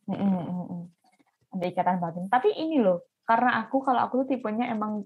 Mm, 0.05 0.17
mm, 0.17 0.41
mm, 0.41 0.65
mm. 0.65 0.83
Ada 1.53 1.65
ikatan 1.67 1.97
batin. 1.99 2.25
Tapi 2.27 2.49
ini 2.55 2.81
loh, 2.81 3.05
karena 3.23 3.61
aku 3.61 3.77
kalau 3.79 4.01
aku 4.01 4.25
tuh 4.25 4.33
tipenya 4.33 4.65
emang 4.67 5.05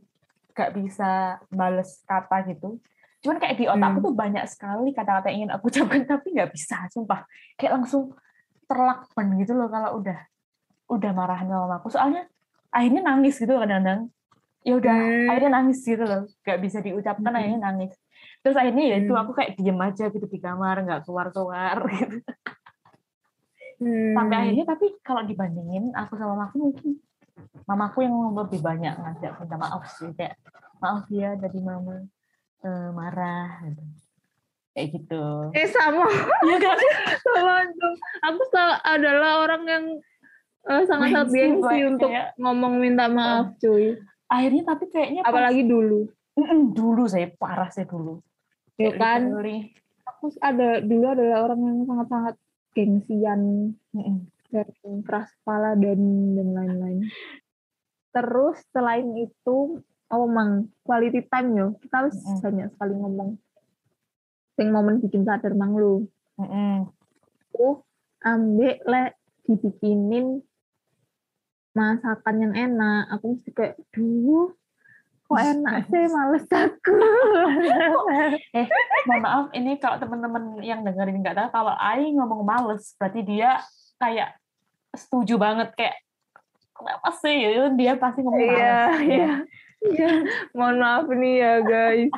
gak 0.53 0.71
bisa 0.71 1.35
bales 1.49 1.99
kata 2.03 2.47
gitu. 2.47 2.79
Cuman 3.19 3.35
kayak 3.35 3.57
di 3.57 3.65
otakku 3.65 3.99
Hmm. 3.99 4.05
tuh 4.05 4.13
banyak 4.13 4.45
sekali 4.45 4.91
kata-kata 4.91 5.27
yang 5.27 5.37
ingin 5.41 5.51
aku 5.51 5.67
ucapkan 5.67 6.07
tapi 6.07 6.31
nggak 6.31 6.51
bisa, 6.51 6.87
sumpah. 6.87 7.27
Kayak 7.55 7.79
langsung 7.79 8.15
terlakban 8.63 9.35
gitu 9.35 9.51
loh 9.53 9.67
kalau 9.67 9.99
udah 9.99 10.15
udah 10.95 11.11
marahan 11.11 11.47
sama 11.47 11.77
aku. 11.77 11.87
Soalnya 11.89 12.25
akhirnya 12.69 13.01
nangis 13.03 13.35
gitu 13.37 13.53
kadang-kadang. 13.53 14.09
Ya 14.63 14.73
udah, 14.79 14.95
Hmm. 14.95 15.27
akhirnya 15.27 15.51
nangis 15.59 15.79
gitu 15.83 16.03
loh. 16.03 16.23
Gak 16.41 16.59
bisa 16.63 16.79
diucapkan, 16.79 17.29
Hmm. 17.29 17.39
akhirnya 17.39 17.59
nangis. 17.67 17.93
Terus 18.39 18.55
akhirnya 18.55 18.83
ya 18.91 18.95
itu 18.99 19.11
Hmm. 19.11 19.21
aku 19.23 19.31
kayak 19.35 19.55
diem 19.55 19.79
aja 19.79 20.05
gitu 20.07 20.25
di 20.25 20.39
kamar, 20.39 20.75
nggak 20.83 21.01
keluar-keluar 21.03 21.77
gitu. 21.99 22.17
Hmm. 23.83 24.15
sampai 24.15 24.37
akhirnya 24.47 24.63
tapi 24.63 24.85
kalau 25.03 25.27
dibandingin 25.27 25.91
aku 25.91 26.15
sama 26.15 26.39
mamaku 26.39 26.71
mungkin 26.71 26.91
mamaku 27.67 27.97
yang 28.05 28.15
lebih 28.31 28.63
banyak 28.63 28.95
ngajak 28.95 29.31
minta 29.43 29.55
maaf 29.59 29.83
sih 29.91 30.07
kayak 30.15 30.39
maaf 30.79 31.03
ya 31.11 31.35
dari 31.35 31.59
mama 31.59 31.99
eh, 32.63 32.89
marah 32.95 33.59
gitu. 33.67 33.83
kayak 34.71 34.87
gitu 34.87 35.23
eh 35.51 35.67
sama 35.67 36.07
Iya 36.47 36.57
kan 36.63 36.77
sama 37.27 37.53
aku 38.23 38.41
adalah 38.87 39.43
orang 39.43 39.63
yang 39.67 39.85
eh, 40.63 40.83
sangat-sangat 40.85 41.27
Gengsi, 41.29 41.59
Mbak. 41.77 41.89
untuk 41.89 42.09
Kayak- 42.09 42.31
ngomong 42.37 42.73
minta 42.77 43.05
maaf 43.07 43.55
cuy 43.57 43.99
akhirnya 44.25 44.63
tapi 44.65 44.85
kayaknya 44.87 45.21
pas- 45.21 45.29
apalagi 45.29 45.63
dulu 45.63 46.07
dulu 46.71 47.03
saya 47.05 47.29
parah 47.31 47.67
saya 47.67 47.85
dulu 47.85 48.17
ya 48.75 48.89
Kayak 48.89 48.97
kan 48.97 49.21
literally, 49.27 49.59
aku 50.03 50.25
ada 50.39 50.69
dulu 50.79 51.05
adalah 51.05 51.37
orang 51.43 51.59
yang 51.61 51.77
sangat-sangat 51.83 52.35
gengsian 52.73 53.41
dan 54.49 54.67
keras 55.01 55.29
kepala 55.35 55.73
dan 55.73 55.99
dan 56.33 56.47
lain-lain. 56.51 57.05
Terus 58.09 58.61
selain 58.69 59.09
itu, 59.15 59.57
oh 60.07 60.25
mang 60.27 60.69
quality 60.81 61.21
time 61.23 61.49
yo, 61.53 61.67
kita 61.79 61.95
harus 61.99 62.17
Mm-mm. 62.17 62.37
banyak 62.39 62.67
sekali 62.71 62.93
ngomong. 62.93 63.29
Sing 64.53 64.69
momen 64.69 65.01
bikin 65.01 65.21
sadar 65.21 65.53
mang 65.53 65.73
lu. 65.73 66.05
Mm-mm. 66.37 66.85
Aku 67.49 67.81
ambek 68.21 68.81
le 68.83 69.03
dibikinin 69.43 70.41
masakan 71.73 72.35
yang 72.39 72.53
enak. 72.55 73.11
Aku 73.11 73.33
mesti 73.33 73.49
kayak, 73.49 73.75
duh, 73.89 74.53
kok 75.23 75.39
enak 75.51 75.75
sih, 75.85 76.05
males 76.07 76.47
aku. 76.47 76.95
mohon 79.03 79.19
maaf 79.19 79.45
ini 79.51 79.75
kalau 79.75 79.97
teman-teman 79.97 80.43
yang 80.59 80.81
dengerin 80.81 81.19
nggak 81.19 81.35
tahu 81.35 81.49
kalau 81.51 81.75
Ai 81.75 82.07
ngomong 82.09 82.41
males 82.41 82.95
berarti 82.95 83.19
dia 83.21 83.59
kayak 83.97 84.37
setuju 84.91 85.35
banget 85.35 85.73
kayak 85.73 85.99
kenapa 86.71 87.09
sih 87.17 87.35
Itu 87.49 87.67
dia 87.75 87.93
pasti 87.95 88.21
ngomong 88.21 88.39
Iya, 88.39 88.53
males 88.53 89.01
iya. 89.03 89.31
Iya, 89.83 90.11
mohon 90.53 90.79
maaf 90.79 91.05
nih 91.05 91.35
ya 91.35 91.53
guys. 91.59 92.11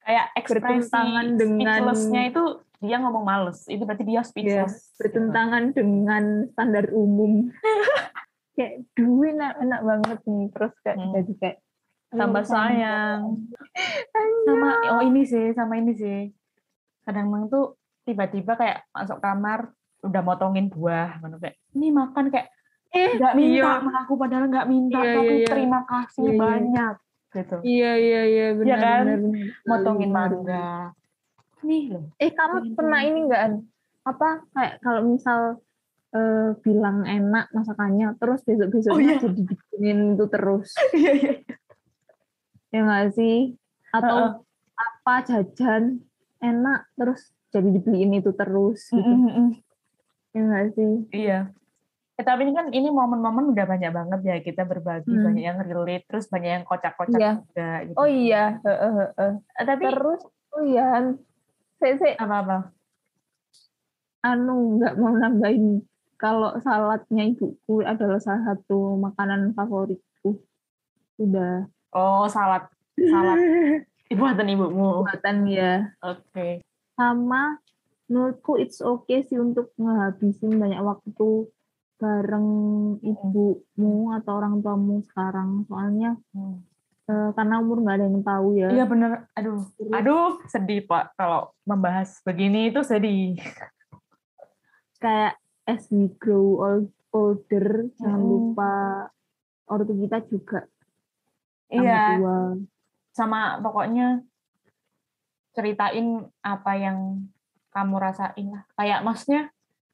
kayak 0.00 0.26
ekspresi 0.34 0.88
dengan- 0.88 1.36
speechless-nya 1.36 2.22
itu 2.26 2.42
dia 2.80 2.96
ngomong 2.96 3.22
males 3.22 3.68
itu 3.68 3.84
berarti 3.84 4.02
dia 4.02 4.16
ya, 4.16 4.22
speechless 4.24 4.96
bertentangan 4.96 5.76
dengan 5.76 6.48
standar 6.48 6.88
umum 6.90 7.52
kayak 8.60 8.74
duit 8.92 9.32
enak, 9.32 9.56
enak 9.58 9.80
banget 9.80 10.18
nih 10.28 10.44
terus 10.52 10.74
kayak 10.84 10.96
Hmm. 11.00 11.12
jadi 11.16 11.32
kayak 11.40 11.56
tambah 12.10 12.44
sayang 12.52 13.20
sama 14.44 14.70
oh 14.92 15.02
ini 15.02 15.22
sih 15.24 15.46
sama 15.52 15.80
ini 15.80 15.92
sih 15.96 16.20
kadang 17.02 17.32
memang 17.32 17.48
tuh 17.48 17.80
tiba-tiba 18.04 18.52
kayak 18.54 18.84
masuk 18.92 19.18
kamar 19.18 19.72
udah 20.00 20.20
motongin 20.20 20.68
buah 20.68 21.16
kayak 21.38 21.56
ini 21.72 21.88
makan 21.88 22.28
kayak 22.28 22.48
eh 22.90 23.14
nggak 23.16 23.34
minta 23.38 23.54
iya. 23.54 23.78
sama 23.78 23.92
aku 24.02 24.12
padahal 24.18 24.50
nggak 24.50 24.66
minta 24.66 24.98
Iya, 24.98 25.12
tapi 25.14 25.30
iya, 25.30 25.38
iya. 25.38 25.48
terima 25.48 25.80
kasih 25.86 26.20
Iya, 26.20 26.32
iya. 26.34 26.40
banyak 26.42 26.94
gitu 27.30 27.56
iya 27.62 27.92
iya 27.94 28.20
iya 28.26 28.46
benar 28.58 28.78
kan? 28.82 29.02
benar, 29.06 29.18
benar. 29.22 29.46
motongin 29.62 30.10
mangga 30.10 30.68
nih 31.62 31.82
loh 31.94 32.04
eh 32.18 32.30
kamu 32.34 32.56
Iya, 32.58 32.74
pernah 32.74 33.00
iya. 33.00 33.08
ini 33.08 33.18
enggak 33.22 33.42
apa 34.02 34.28
kayak 34.50 34.74
kalau 34.82 35.00
misal 35.06 35.40
eh, 36.10 36.50
bilang 36.58 37.02
enak 37.02 37.48
masakannya 37.50 38.14
terus 38.16 38.42
besok 38.42 38.68
besoknya 38.70 38.94
Oh, 38.96 39.00
iya. 39.00 39.18
jadi 39.20 39.40
bikinin 39.44 39.98
itu 40.14 40.26
terus 40.26 40.68
iya 40.92 41.12
iya 41.14 41.34
ya 42.70 42.80
nggak 42.80 43.06
sih 43.12 43.58
atau 43.90 44.16
Heeh. 44.16 44.32
apa 44.76 45.14
jajan 45.24 46.02
enak 46.38 46.86
terus 46.94 47.20
jadi 47.50 47.68
dibeliin 47.68 48.14
itu 48.14 48.30
terus 48.30 48.86
gitu 48.88 49.14
ya 50.30 50.40
nggak 50.40 50.66
sih 50.74 50.92
iya 51.12 51.40
Eh, 52.14 52.22
tapi 52.22 52.44
ini 52.44 52.52
kan 52.52 52.68
ini 52.68 52.92
momen-momen 52.92 53.56
udah 53.56 53.64
banyak 53.64 53.90
banget 53.90 54.20
ya 54.22 54.36
kita 54.38 54.62
berbagi 54.62 55.08
Hmm. 55.08 55.24
banyak 55.24 55.40
yang 55.40 55.56
relate 55.58 56.04
terus 56.04 56.28
banyak 56.28 56.50
yang 56.52 56.64
kocak-kocak 56.64 57.16
Iya. 57.16 57.32
juga 57.40 57.70
gitu. 57.82 57.96
oh 57.96 58.04
iya 58.04 58.44
heeh, 58.60 58.92
heeh. 58.92 59.32
Eh, 59.56 59.64
tapi 59.64 59.82
terus 59.88 60.20
oh 60.52 60.60
iya 60.60 61.16
saya 61.80 61.94
saya 61.96 62.14
apa-apa 62.20 62.76
anu 64.20 64.76
nggak 64.76 64.94
mau 64.94 65.16
nambahin 65.16 65.80
kalau 66.20 66.52
saladnya 66.60 67.24
ibuku 67.24 67.80
adalah 67.80 68.20
salah 68.20 68.52
satu 68.52 69.00
makanan 69.00 69.56
favoritku. 69.56 70.36
Sudah. 71.16 71.64
Oh 71.96 72.28
salad. 72.28 72.68
Salad. 72.94 73.40
Buatan 74.20 74.52
ibumu. 74.52 75.00
Buatan 75.08 75.48
ya 75.48 75.88
oke. 76.04 76.60
Sama 76.92 77.56
menurutku 78.10 78.60
it's 78.60 78.84
okay 78.84 79.24
sih 79.24 79.40
untuk 79.40 79.72
ngehabisin 79.80 80.60
banyak 80.60 80.82
waktu 80.84 81.48
bareng 81.96 82.48
ibumu 83.00 84.12
atau 84.12 84.32
orang 84.36 84.60
tuamu 84.60 85.00
sekarang. 85.08 85.64
Soalnya 85.64 86.20
Hmm. 86.36 86.60
eh, 87.08 87.30
karena 87.34 87.64
umur 87.64 87.80
nggak 87.80 87.96
ada 87.96 88.06
yang 88.06 88.20
tahu 88.22 88.48
ya. 88.54 88.68
Iya 88.70 88.84
bener, 88.86 89.10
aduh, 89.34 89.64
aduh 89.90 90.38
sedih 90.46 90.84
pak. 90.84 91.16
Kalau 91.16 91.48
membahas 91.64 92.20
begini 92.22 92.68
itu 92.68 92.84
sedih. 92.84 93.40
kayak 95.00 95.39
as 95.70 95.86
we 95.88 96.10
grow 96.18 96.58
old- 96.58 96.96
older 97.10 97.86
jangan 97.94 98.18
Mm-mm. 98.18 98.30
lupa 98.52 98.72
ortu 99.66 99.94
kita 99.96 100.18
juga 100.26 100.60
Iya, 101.70 102.18
tua. 102.18 102.58
sama 103.12 103.40
pokoknya 103.58 104.26
ceritain 105.52 106.06
apa 106.40 106.72
yang 106.74 107.26
kamu 107.70 107.94
rasain 107.96 108.46
lah. 108.50 108.66
Kayak 108.74 109.02
maksudnya 109.02 109.42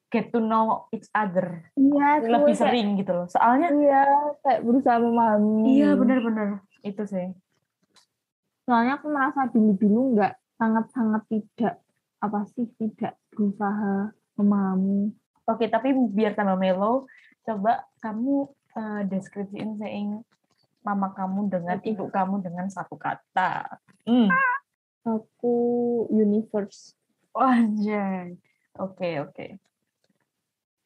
get 0.09 0.31
to 0.31 0.39
know 0.39 0.89
each 0.89 1.05
other 1.11 1.69
Iya, 1.75 2.25
lebih 2.25 2.53
kayak- 2.53 2.57
sering 2.57 2.87
gitu 2.97 3.11
loh. 3.13 3.27
Soalnya 3.29 3.69
Iya, 3.69 4.01
kayak 4.41 4.61
berusaha 4.63 4.97
memahami. 4.97 5.77
iya 5.77 5.93
bener-bener 5.93 6.49
itu 6.81 7.03
sih. 7.05 7.27
Soalnya 8.63 8.97
aku 8.97 9.07
merasa 9.07 9.45
dulu-dulu 9.45 10.17
nggak 10.17 10.33
sangat-sangat 10.57 11.21
tidak 11.29 11.73
apa 12.17 12.39
sih 12.49 12.65
tidak 12.75 13.13
berusaha 13.29 14.09
memahami. 14.35 15.13
Oke, 15.47 15.71
tapi 15.71 15.95
biar 15.95 16.35
tambah 16.35 16.59
mellow, 16.59 17.07
coba 17.47 17.87
kamu 18.03 18.51
eh, 18.75 19.01
deskripsiin 19.07 19.79
saying 19.79 20.19
mama 20.83 21.11
kamu 21.15 21.51
dengan 21.51 21.77
ibu 21.83 22.07
kamu 22.11 22.43
dengan 22.43 22.67
satu 22.67 22.95
kata. 22.99 23.79
Hmm. 24.07 24.27
Aku 25.07 25.55
universe. 26.11 26.95
Anjay. 27.35 28.35
Oke, 28.75 29.23
oke. 29.23 29.47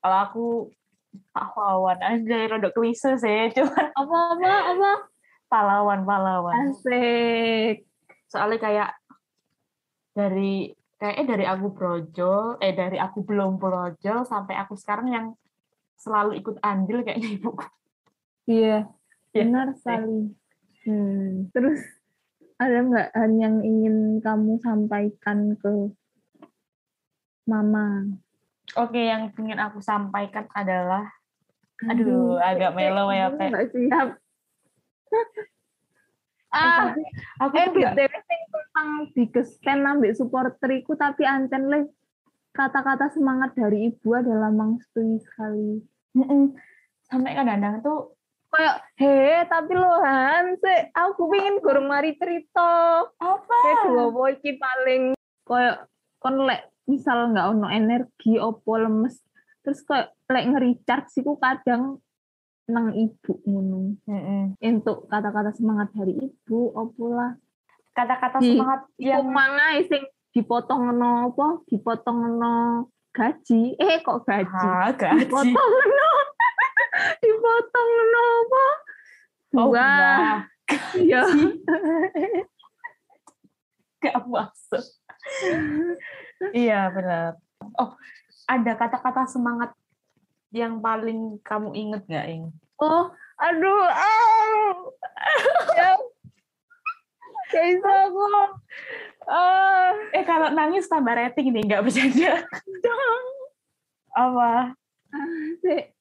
Kalau 0.01 0.17
aku 0.25 0.45
pahlawan 1.35 1.99
anjay 2.01 2.49
rada 2.49 2.69
klise 2.73 3.17
sih, 3.19 3.49
cuman 3.55 3.85
Apa 3.93 4.17
apa 4.37 4.53
apa? 4.73 4.93
pahlawan, 5.51 6.01
pahlawan. 6.07 6.55
Asik. 6.71 7.85
Soalnya 8.31 8.59
kayak 8.61 8.89
dari 10.15 10.71
kayaknya 11.01 11.25
dari 11.27 11.45
aku 11.49 11.73
brojol, 11.73 12.61
eh 12.61 12.71
dari 12.71 12.95
aku 12.95 13.25
belum 13.25 13.57
brojol 13.57 14.21
sampai 14.21 14.53
aku 14.53 14.77
sekarang 14.77 15.09
yang 15.09 15.25
selalu 15.97 16.37
ikut 16.37 16.61
andil 16.61 17.01
kayaknya 17.01 17.29
ibuku. 17.41 17.65
Iya, 18.45 18.85
Iya, 19.33 19.41
benar 19.41 19.67
sekali. 19.73 20.29
Hmm. 20.85 21.49
Terus 21.49 21.81
ada 22.55 22.77
nggak 22.79 23.07
hal 23.11 23.31
yang 23.33 23.55
ingin 23.61 23.95
kamu 24.19 24.61
sampaikan 24.61 25.57
ke 25.57 25.89
mama? 27.43 28.05
Oke, 28.77 29.01
yang 29.01 29.33
ingin 29.33 29.57
aku 29.57 29.81
sampaikan 29.81 30.45
adalah 30.53 31.09
aduh 31.81 32.37
agak 32.37 32.77
mellow 32.77 33.09
ya, 33.09 33.27
Aku 33.27 33.41
nggak 33.41 33.67
siap. 33.73 34.07
ah, 36.53 36.93
Aku 37.41 37.53
eh 37.57 37.65
tuh 37.67 37.81
nggak- 37.81 37.95
BTW 37.97 38.13
sing 38.71 38.87
tentang 38.87 39.11
digesken 39.11 39.79
ambek 39.83 40.15
supporteriku 40.15 40.95
tapi 40.95 41.27
ancen 41.27 41.67
le 41.67 41.79
kata-kata 42.55 43.11
semangat 43.11 43.55
dari 43.55 43.91
ibu 43.91 44.15
adalah 44.15 44.51
mangstui 44.51 45.19
sekali. 45.19 45.83
Sampai 47.07 47.35
kadang-kadang 47.35 47.83
tuh 47.83 48.15
Kayak, 48.51 48.83
he, 48.99 49.47
tapi 49.47 49.71
lo 49.79 50.03
Han, 50.03 50.59
se, 50.59 50.91
aku 50.91 51.31
pengen 51.31 51.63
gorong 51.63 51.87
mari 51.87 52.19
cerita. 52.19 52.99
apa? 53.15 53.57
Kayak 53.63 54.11
dua 54.11 54.27
iki 54.35 54.59
paling 54.59 55.15
kayak 55.47 55.87
kon 56.19 56.35
lek 56.43 56.67
misal 56.83 57.31
nggak 57.31 57.47
ono 57.47 57.71
energi 57.71 58.35
opo 58.35 58.75
lemes 58.75 59.23
terus 59.63 59.79
kayak 59.87 60.11
lek 60.27 60.51
nge-recharge 60.51 61.15
siku 61.15 61.39
kadang 61.39 62.03
nang 62.67 62.91
ibu 62.91 63.39
ngono. 63.47 63.95
Untuk 64.59 65.07
kata-kata 65.07 65.55
semangat 65.55 65.95
dari 65.95 66.19
ibu 66.19 66.75
opo 66.75 67.07
lah. 67.07 67.31
Kata-kata 67.91 68.39
Di- 68.39 68.55
semangat 68.55 68.81
yang 68.95 69.19
yang 69.19 69.27
mana 69.29 69.75
sing 69.83 70.03
dipotong 70.31 70.95
no 70.95 71.27
apa 71.27 71.59
dipotong 71.67 72.39
no 72.39 72.87
gaji 73.11 73.75
eh 73.75 73.99
kok 73.99 74.23
gaji 74.23 74.47
Ah, 74.63 74.87
gaji. 74.89 75.27
dipotong 75.27 75.51
no 75.91 76.11
dipotong 77.23 77.91
no 78.07 78.23
apa 78.41 78.65
Oh, 79.51 79.67
Wah, 79.67 80.47
ya 80.95 81.27
Gak 83.99 84.23
masuk. 84.23 84.79
iya, 86.55 86.87
benar. 86.87 87.35
Oh, 87.75 87.91
ada 88.47 88.71
kata-kata 88.73 89.27
semangat 89.27 89.75
yang 90.49 90.79
paling 90.79 91.37
kamu 91.43 91.75
inget 91.75 92.01
gak, 92.07 92.27
Ing? 92.27 92.55
oh 92.79 93.11
aduh 93.37 93.83
ah. 93.85 94.73
Gak 97.51 97.63
bisa 97.67 97.91
aku. 98.07 98.23
Ah, 99.27 99.91
Eh 100.15 100.23
kalau 100.25 100.49
nangis 100.55 100.87
tambah 100.87 101.13
rating 101.13 101.53
nih, 101.53 101.63
nggak 101.67 101.83
bercanda. 101.85 102.47
Apa? 104.15 104.75
sih. 105.61 105.91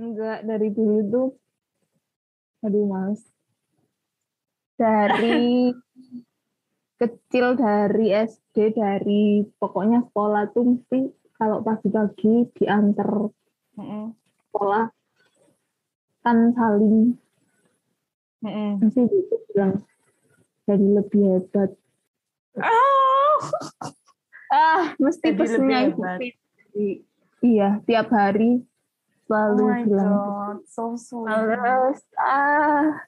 Enggak, 0.00 0.48
dari 0.48 0.68
dulu 0.72 0.96
tuh. 1.12 1.28
Aduh, 2.64 2.84
males. 2.88 3.20
Dari 4.80 5.70
kecil 7.00 7.56
dari 7.56 8.12
SD 8.12 8.76
dari 8.76 9.40
pokoknya 9.56 10.04
sekolah 10.12 10.52
tuh 10.52 10.76
mesti 10.76 11.08
kalau 11.40 11.64
pagi-pagi 11.64 12.52
diantar 12.60 13.32
Mm-mm. 13.80 14.12
sekolah 14.52 14.92
kan 16.20 16.52
saling 16.52 17.16
Mm-mm. 18.44 18.84
mesti 18.84 19.00
gitu 19.08 19.34
bilang 19.48 19.80
jadi 20.64 20.86
lebih 20.94 21.22
hebat 21.30 21.70
Oh. 22.52 23.38
ah 24.52 24.92
mesti 24.96 25.30
pesennya. 25.32 25.94
Fitri. 26.18 27.06
iya 27.40 27.78
tiap 27.82 28.10
hari 28.10 28.58
Oh 28.58 28.66
selalu 29.28 29.62
my 29.64 29.82
bilang 29.86 30.10
god, 30.10 30.56
so 30.66 30.98
sweet. 30.98 31.30
terus 31.30 32.02
ah 32.18 33.06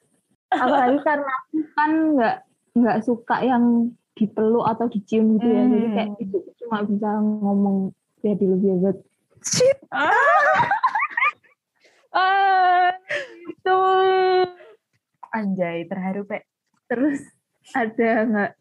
apalagi 0.49 0.97
karena 1.01 1.27
aku 1.27 1.57
kan 1.73 1.91
nggak 2.15 2.37
nggak 2.73 2.97
suka 3.03 3.35
yang 3.41 3.65
dipeluk 4.13 4.63
atau 4.63 4.87
dicium 4.87 5.35
gitu 5.35 5.45
ya 5.45 5.63
jadi 5.65 5.87
kayak 5.91 6.09
Hmm. 6.09 6.23
ibu 6.23 6.37
cuma 6.55 6.77
bisa 6.81 7.09
ngomong 7.19 7.77
jadi 8.19 8.45
lebih 8.47 8.69
hebat 8.73 8.97
ah 12.13 12.93
itu 13.43 13.79
Anjay, 15.29 15.83
terharu, 15.83 16.23
Pe. 16.23 16.45
terus 16.85 17.25
ada 17.71 18.11
nggak 18.27 18.51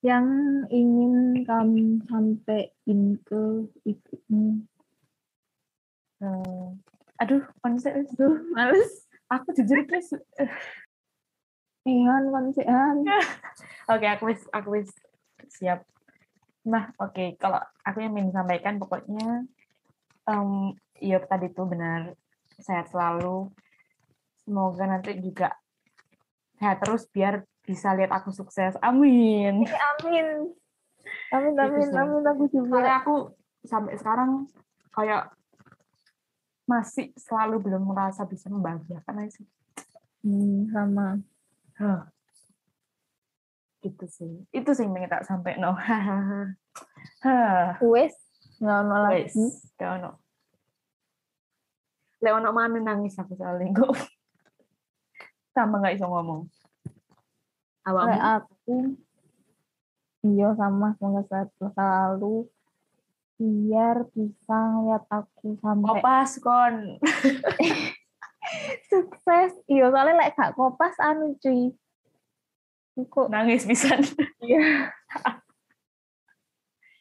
yang 0.00 0.26
ingin 0.72 1.44
kamu 1.46 2.02
sampaikan 2.08 3.00
ke 3.22 3.42
ibumu 3.86 4.64
Hmm. 6.20 6.76
Aduh, 7.16 7.40
konsep 7.64 7.96
tuh 8.12 8.44
males 8.52 9.08
aku 9.32 9.56
jujur 9.56 9.88
guys. 9.88 10.12
Ihan 11.88 12.28
konsehan 12.28 13.08
Oke, 13.92 14.04
aku 14.04 14.28
wis 14.28 14.44
aku 14.52 14.68
wis 14.76 14.92
siap. 15.48 15.88
Nah, 16.68 16.92
oke, 17.00 17.40
kalau 17.40 17.56
aku 17.88 18.04
yang 18.04 18.12
ingin 18.20 18.36
sampaikan 18.36 18.76
pokoknya 18.76 19.48
em 20.28 20.76
ya 21.00 21.16
tadi 21.24 21.48
tuh 21.56 21.64
benar 21.64 22.12
sehat 22.60 22.92
selalu. 22.92 23.48
Semoga 24.44 24.84
nanti 24.84 25.16
juga 25.24 25.56
sehat 26.60 26.84
terus 26.84 27.08
biar 27.08 27.48
bisa 27.64 27.96
lihat 27.96 28.12
aku 28.12 28.28
sukses. 28.36 28.76
Amin. 28.84 29.64
amin 29.64 30.52
amin 31.32 31.52
Itu 31.56 31.64
amin 31.64 31.88
amin 31.96 32.24
aku 32.28 32.44
juga 32.52 32.76
Soalnya 32.76 32.96
aku 33.00 33.14
sampai 33.64 33.94
sekarang 33.96 34.30
kayak 34.92 35.32
masih 36.68 37.16
selalu 37.16 37.64
belum 37.64 37.82
merasa 37.88 38.28
bisa 38.28 38.52
membahagiakan 38.52 39.24
aja 39.24 39.40
sih. 39.40 39.48
hmm, 40.22 40.70
sama 40.70 41.18
Huh. 41.80 42.04
Gitu 43.80 44.04
sih. 44.04 44.44
Itu 44.52 44.76
sih 44.76 44.84
yang 44.84 45.08
tak 45.08 45.24
sampai 45.24 45.56
no. 45.56 45.72
Wes 47.96 48.12
nggak 48.60 48.76
ono 48.84 48.96
Wes, 49.08 49.32
lagi 49.32 49.46
gak 49.80 49.90
ono. 49.96 50.10
Lek 52.20 52.32
ono 52.36 52.52
mana 52.52 52.76
nangis 52.76 53.16
aku 53.16 53.32
soalnya 53.32 53.72
kok. 53.72 53.96
Sama 55.54 55.82
nggak 55.82 55.94
iso 55.98 56.06
ngomong. 56.06 56.46
Awakmu? 57.86 58.06
Kayak 58.08 58.24
aku 58.44 58.76
iya 60.20 60.52
sama 60.52 60.92
semoga 61.00 61.24
sehat 61.32 61.48
selalu 61.56 62.44
biar 63.40 64.04
bisa 64.12 64.52
ngeliat 64.52 65.04
aku 65.08 65.56
sampai 65.64 65.88
Kopas 65.96 66.30
kon. 66.44 66.76
sukses 68.90 69.52
iya 69.70 69.88
soalnya 69.92 70.16
lek 70.18 70.34
gak 70.34 70.54
kopas 70.56 70.96
anu 70.98 71.36
cuy 71.38 71.70
kok 73.00 73.32
Nangis 73.32 73.64
pisan. 73.64 74.04
iya 74.44 74.90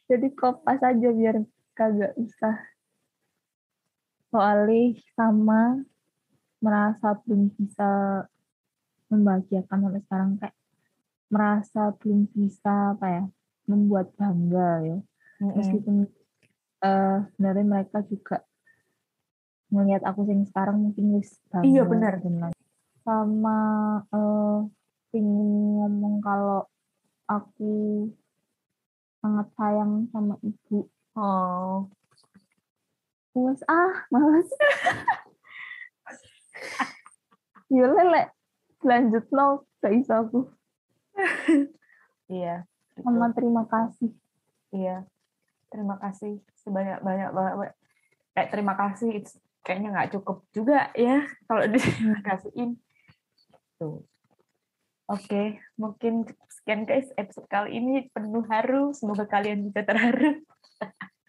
jadi 0.07 0.27
kopas 0.31 0.79
aja 0.79 1.09
biar 1.12 1.43
kagak 1.75 2.15
bisa 2.15 2.59
soalnya 4.29 4.95
sama 5.17 5.83
merasa 6.62 7.17
belum 7.25 7.49
bisa 7.55 8.23
membahagiakan 9.09 9.77
sampai 9.83 10.01
sekarang 10.05 10.31
kayak 10.37 10.55
merasa 11.29 11.81
belum 11.97 12.25
bisa 12.31 12.97
apa 12.97 13.05
ya 13.09 13.23
membuat 13.65 14.09
bangga 14.17 14.71
ya 14.81 14.97
meskipun 15.53 16.09
eh 16.79 17.17
sebenarnya 17.29 17.65
mereka 17.65 18.01
juga 18.05 18.41
melihat 19.69 20.01
aku 20.05 20.25
sing 20.25 20.41
sekarang 20.45 20.81
mungkin 20.81 21.13
wis 21.13 21.37
bangga 21.49 21.67
Iya, 21.67 21.83
benar. 21.85 22.13
lain. 22.17 22.55
sama 23.03 23.59
eh 24.09 24.59
ingin 25.13 25.49
ngomong 25.77 26.21
kalau 26.21 26.65
aku 27.25 28.05
sangat 29.19 29.47
sayang 29.53 30.05
sama 30.09 30.37
ibu 30.41 30.85
Oh. 31.13 31.89
Wes 33.35 33.59
ah 33.67 34.07
males 34.07 34.47
ya 37.69 37.85
lele 37.85 38.23
lanjut 38.83 39.25
no 39.31 39.67
gak 39.83 39.93
bisa 39.95 40.13
aku 40.23 40.47
Iya. 42.29 42.63
sama 43.01 43.33
terima 43.35 43.65
kasih 43.67 44.13
Iya. 44.69 45.05
Terima 45.69 46.01
kasih 46.01 46.41
sebanyak-banyak 46.65 47.29
banget. 47.33 47.73
Kayak 48.33 48.49
terima 48.53 48.73
kasih 48.77 49.09
it's 49.21 49.33
kayaknya 49.61 49.89
nggak 49.93 50.11
cukup 50.17 50.37
juga 50.55 50.89
ya 50.97 51.25
kalau 51.45 51.65
dikasihin. 51.69 52.77
Tuh. 53.81 54.01
Oke, 55.09 55.57
mungkin 55.73 56.29
sekian 56.53 56.85
guys 56.85 57.09
episode 57.17 57.49
kali 57.49 57.81
ini 57.81 58.05
penuh 58.13 58.45
haru. 58.45 58.93
Semoga 58.93 59.25
kalian 59.25 59.65
bisa 59.65 59.81
terharu. 59.81 60.37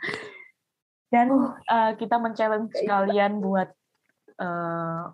Dan 1.12 1.28
eh, 1.64 1.92
kita 1.96 2.20
men-challenge 2.20 2.76
kalian 2.84 3.40
buat 3.40 3.72
eh, 4.36 5.04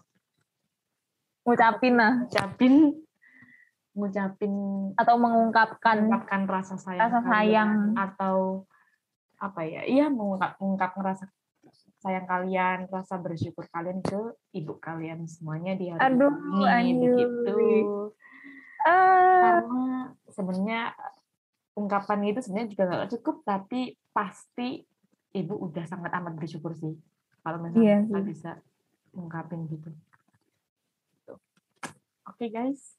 ngucapin 1.47 1.95
lah. 1.95 2.13
Ngucapin. 2.27 2.75
Ngucapin. 3.95 4.53
Atau 4.99 5.15
mengungkapkan. 5.17 5.97
Mengungkapkan 6.05 6.43
rasa 6.51 6.75
sayang 6.77 7.07
Rasa 7.07 7.19
kalian, 7.23 7.33
sayang. 7.33 7.71
atau 7.95 8.37
apa 9.39 9.61
ya? 9.65 9.87
Iya 9.87 10.11
mengungkap 10.11 10.59
mengungkapkan 10.59 11.03
rasa 11.07 11.25
sayang 12.01 12.29
kalian 12.29 12.87
rasa 12.93 13.19
bersyukur 13.19 13.67
kalian 13.73 13.99
ke 14.05 14.17
ibu 14.55 14.79
kalian 14.79 15.27
semuanya 15.27 15.75
di 15.75 15.91
hari 15.91 16.01
Aduh, 16.13 16.31
ini 16.79 17.09
begitu. 17.09 17.57
Ah. 18.87 19.59
Karena 19.59 20.15
sebenarnya 20.31 20.95
ungkapan 21.75 22.31
itu 22.31 22.41
sebenarnya 22.45 22.69
juga 22.73 22.83
nggak 22.89 23.11
cukup 23.19 23.37
tapi 23.45 23.99
pasti 24.15 24.87
ibu 25.37 25.55
udah 25.69 25.85
sangat 25.85 26.15
amat 26.17 26.33
bersyukur 26.39 26.73
sih 26.73 26.97
kalau 27.45 27.61
misalnya 27.61 28.09
kita 28.09 28.21
sih. 28.23 28.25
bisa 28.25 28.51
ungkapin 29.13 29.69
gitu. 29.69 29.91
Oke 32.29 32.47
guys 32.51 32.97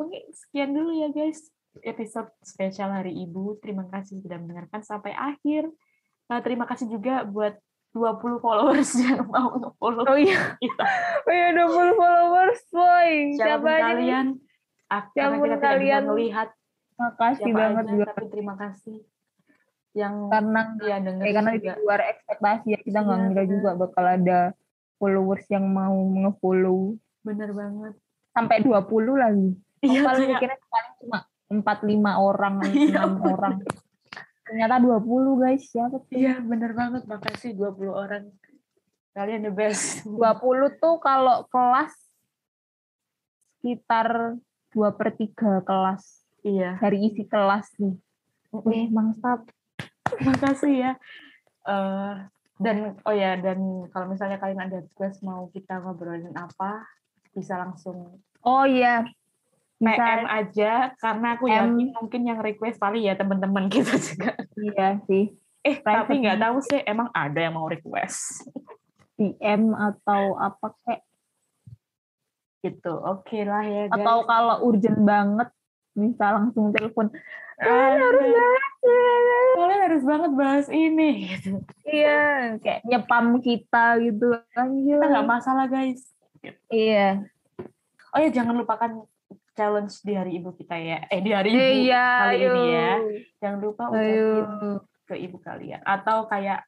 Oke, 0.00 0.18
sekian 0.34 0.74
dulu 0.74 0.90
ya 0.98 1.14
guys 1.14 1.46
episode 1.86 2.26
spesial 2.42 2.90
Hari 2.90 3.14
Ibu. 3.22 3.62
Terima 3.62 3.86
kasih 3.86 4.18
sudah 4.18 4.34
mendengarkan 4.34 4.82
sampai 4.82 5.14
akhir. 5.14 5.70
Nah, 6.26 6.42
terima 6.42 6.66
kasih 6.66 6.90
juga 6.90 7.22
buat 7.22 7.54
20 7.94 8.42
followers 8.42 8.90
yang 9.04 9.28
mau 9.30 9.52
nge-follow 9.52 10.02
oh 10.08 10.18
iya 10.18 10.56
kita. 10.58 10.84
oh 11.28 11.32
iya 11.32 11.48
20 11.54 12.00
followers 12.02 12.62
boy 12.72 13.10
siapa 13.36 13.70
kalian, 13.78 14.26
Siapa 15.12 15.36
pun 15.38 15.48
kita 15.48 15.60
kalian. 15.60 16.02
melihat 16.08 16.48
makasih 16.96 17.44
siapa 17.48 17.58
banget 17.60 17.84
aja, 17.84 17.92
juga 17.92 18.04
tapi 18.12 18.24
terima 18.32 18.54
kasih 18.56 18.96
yang 19.92 20.14
karena 20.32 20.60
ya 20.80 20.96
dengerin 21.04 21.28
eh, 21.28 21.34
karena 21.36 21.50
di 21.52 21.68
luar 21.84 22.00
ekspektasi 22.16 22.66
ya 22.72 22.80
kita 22.80 22.98
nggak 23.04 23.18
Iya, 23.18 23.24
ngira 23.28 23.44
juga 23.44 23.70
bakal 23.76 24.04
ada 24.08 24.40
followers 24.96 25.44
yang 25.52 25.68
mau 25.68 25.92
nge-follow 25.92 26.96
Bener 27.22 27.50
banget. 27.52 27.94
Sampai 28.32 28.60
20 28.60 28.80
lagi 29.14 29.50
Iya, 29.80 30.00
paling 30.00 30.24
kayak- 30.24 30.40
mikirnya 30.40 30.58
paling 30.64 30.92
cuma 30.98 31.18
4 31.52 31.78
5 31.84 32.12
orang, 32.16 32.54
Iya, 32.72 33.00
6 33.04 33.18
orang. 33.28 33.56
Ternyata 34.42 34.74
20 34.78 35.36
guys, 35.36 35.62
siapa 35.66 35.96
tuh? 35.98 36.12
Iya, 36.12 36.38
bener 36.38 36.72
banget. 36.72 37.02
Makasih 37.04 37.52
20 37.52 37.90
orang. 37.90 38.30
Kalian 39.12 39.42
the 39.42 39.50
best. 39.50 40.04
20 40.04 40.22
tuh 40.76 40.96
kalau 40.96 41.44
kelas 41.46 41.92
sekitar 43.58 44.38
2 44.70 44.90
per 44.92 45.08
3 45.12 45.60
kelas 45.62 46.02
Iya. 46.42 46.78
dari 46.78 46.98
isi 47.06 47.22
kelas 47.24 47.70
nih. 47.76 47.94
Wih, 48.52 48.88
mantap. 48.88 49.46
Makasih 50.14 50.72
ya. 50.74 50.92
Eh 51.64 52.16
dan 52.56 52.94
oh 53.02 53.10
ya 53.10 53.34
dan 53.36 53.58
kalau 53.90 54.06
misalnya 54.06 54.38
kalian 54.38 54.62
ada 54.62 54.78
request 54.80 55.18
mau 55.20 55.50
kita 55.50 55.82
ngobrolin 55.82 56.30
apa 56.32 56.86
bisa 57.32 57.56
langsung 57.56 58.20
Oh 58.40 58.62
iya, 58.62 59.06
Bisa 59.76 59.94
PM 59.94 60.24
aja 60.24 60.72
karena 60.96 61.34
aku 61.34 61.46
M. 61.46 61.54
yakin 61.54 61.88
mungkin 61.92 62.22
yang 62.24 62.38
request 62.38 62.76
kali 62.76 63.04
ya 63.04 63.14
teman-teman 63.14 63.66
kita 63.66 63.94
juga. 64.08 64.34
iya 64.56 64.98
sih 65.04 65.30
Eh 65.60 65.78
Private 65.78 65.98
tapi 66.02 66.12
nggak 66.20 66.38
tahu 66.40 66.56
sih 66.60 66.80
emang 66.82 67.06
ada 67.12 67.38
yang 67.38 67.54
mau 67.54 67.66
request 67.66 68.50
DM 69.14 69.70
atau 69.72 70.34
apa 70.36 70.74
kayak 70.80 71.02
gitu. 72.60 72.94
Oke 72.96 73.42
lah 73.42 73.62
ya 73.62 73.84
guys. 73.86 73.94
atau 73.96 74.22
kalau 74.22 74.62
urgent 74.64 74.98
banget 75.00 75.48
bisa 75.92 76.24
langsung 76.32 76.70
telepon 76.70 77.10
Ah, 77.58 77.94
harus 77.94 78.26
banget 78.26 78.64
kalian 79.54 79.80
harus 79.84 80.02
banget 80.02 80.30
bahas 80.32 80.66
ini. 80.66 81.10
Gitu. 81.28 81.62
iya 81.84 82.20
kayak 82.58 82.82
nyepam 82.82 83.38
kita 83.38 83.84
gitu 84.00 84.34
Kita 84.50 85.04
nggak 85.04 85.28
masalah 85.28 85.66
guys. 85.66 86.10
Iya 86.68 87.22
Oh 88.10 88.18
ya 88.18 88.28
jangan 88.28 88.52
lupakan 88.54 89.08
challenge 89.52 90.00
di 90.00 90.12
hari 90.12 90.36
ibu 90.36 90.52
kita 90.52 90.74
ya. 90.74 91.04
Eh 91.06 91.20
di 91.20 91.30
hari 91.30 91.48
ibu 91.50 91.64
iya 91.82 92.04
kali 92.22 92.36
ayo 92.38 92.50
ini 92.50 92.64
ya. 92.68 92.92
Jangan 93.38 93.58
lupa 93.58 93.82
ucapin 93.88 94.44
ke 95.02 95.14
ibu 95.18 95.36
kalian 95.38 95.80
atau 95.82 96.24
kayak 96.26 96.60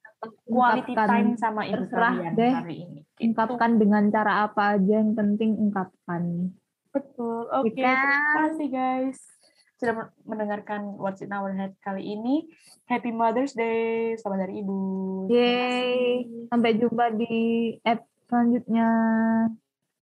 quality 0.44 0.92
Ungkapkan. 0.92 1.08
time 1.10 1.30
sama 1.36 1.62
ibu 1.64 1.84
Terserah 1.84 2.12
kalian 2.14 2.32
deh. 2.34 2.52
hari 2.54 2.76
ini. 2.82 3.00
Gitu. 3.14 3.30
ungkapkan 3.30 3.70
dengan 3.76 4.02
cara 4.08 4.32
apa 4.42 4.74
aja 4.74 4.94
yang 4.96 5.12
penting 5.12 5.54
ungkapkan 5.54 6.50
Betul. 6.90 7.44
Oke, 7.52 7.76
Ya 7.76 7.92
kan? 7.92 7.98
terima 8.00 8.22
kasih 8.48 8.68
guys 8.70 9.18
sudah 9.74 9.92
men- 9.92 10.14
mendengarkan 10.24 10.80
What's 10.96 11.20
in 11.20 11.28
Our 11.28 11.52
Head 11.52 11.76
kali 11.78 12.08
ini. 12.08 12.48
Happy 12.84 13.10
Mother's 13.10 13.52
Day, 13.52 14.14
selamat 14.16 14.48
dari 14.48 14.60
ibu. 14.60 14.80
Yeay. 15.26 16.24
kasih. 16.24 16.48
sampai 16.48 16.70
jumpa 16.74 17.04
di 17.12 17.34
app 17.80 18.00
selanjutnya 18.24 18.88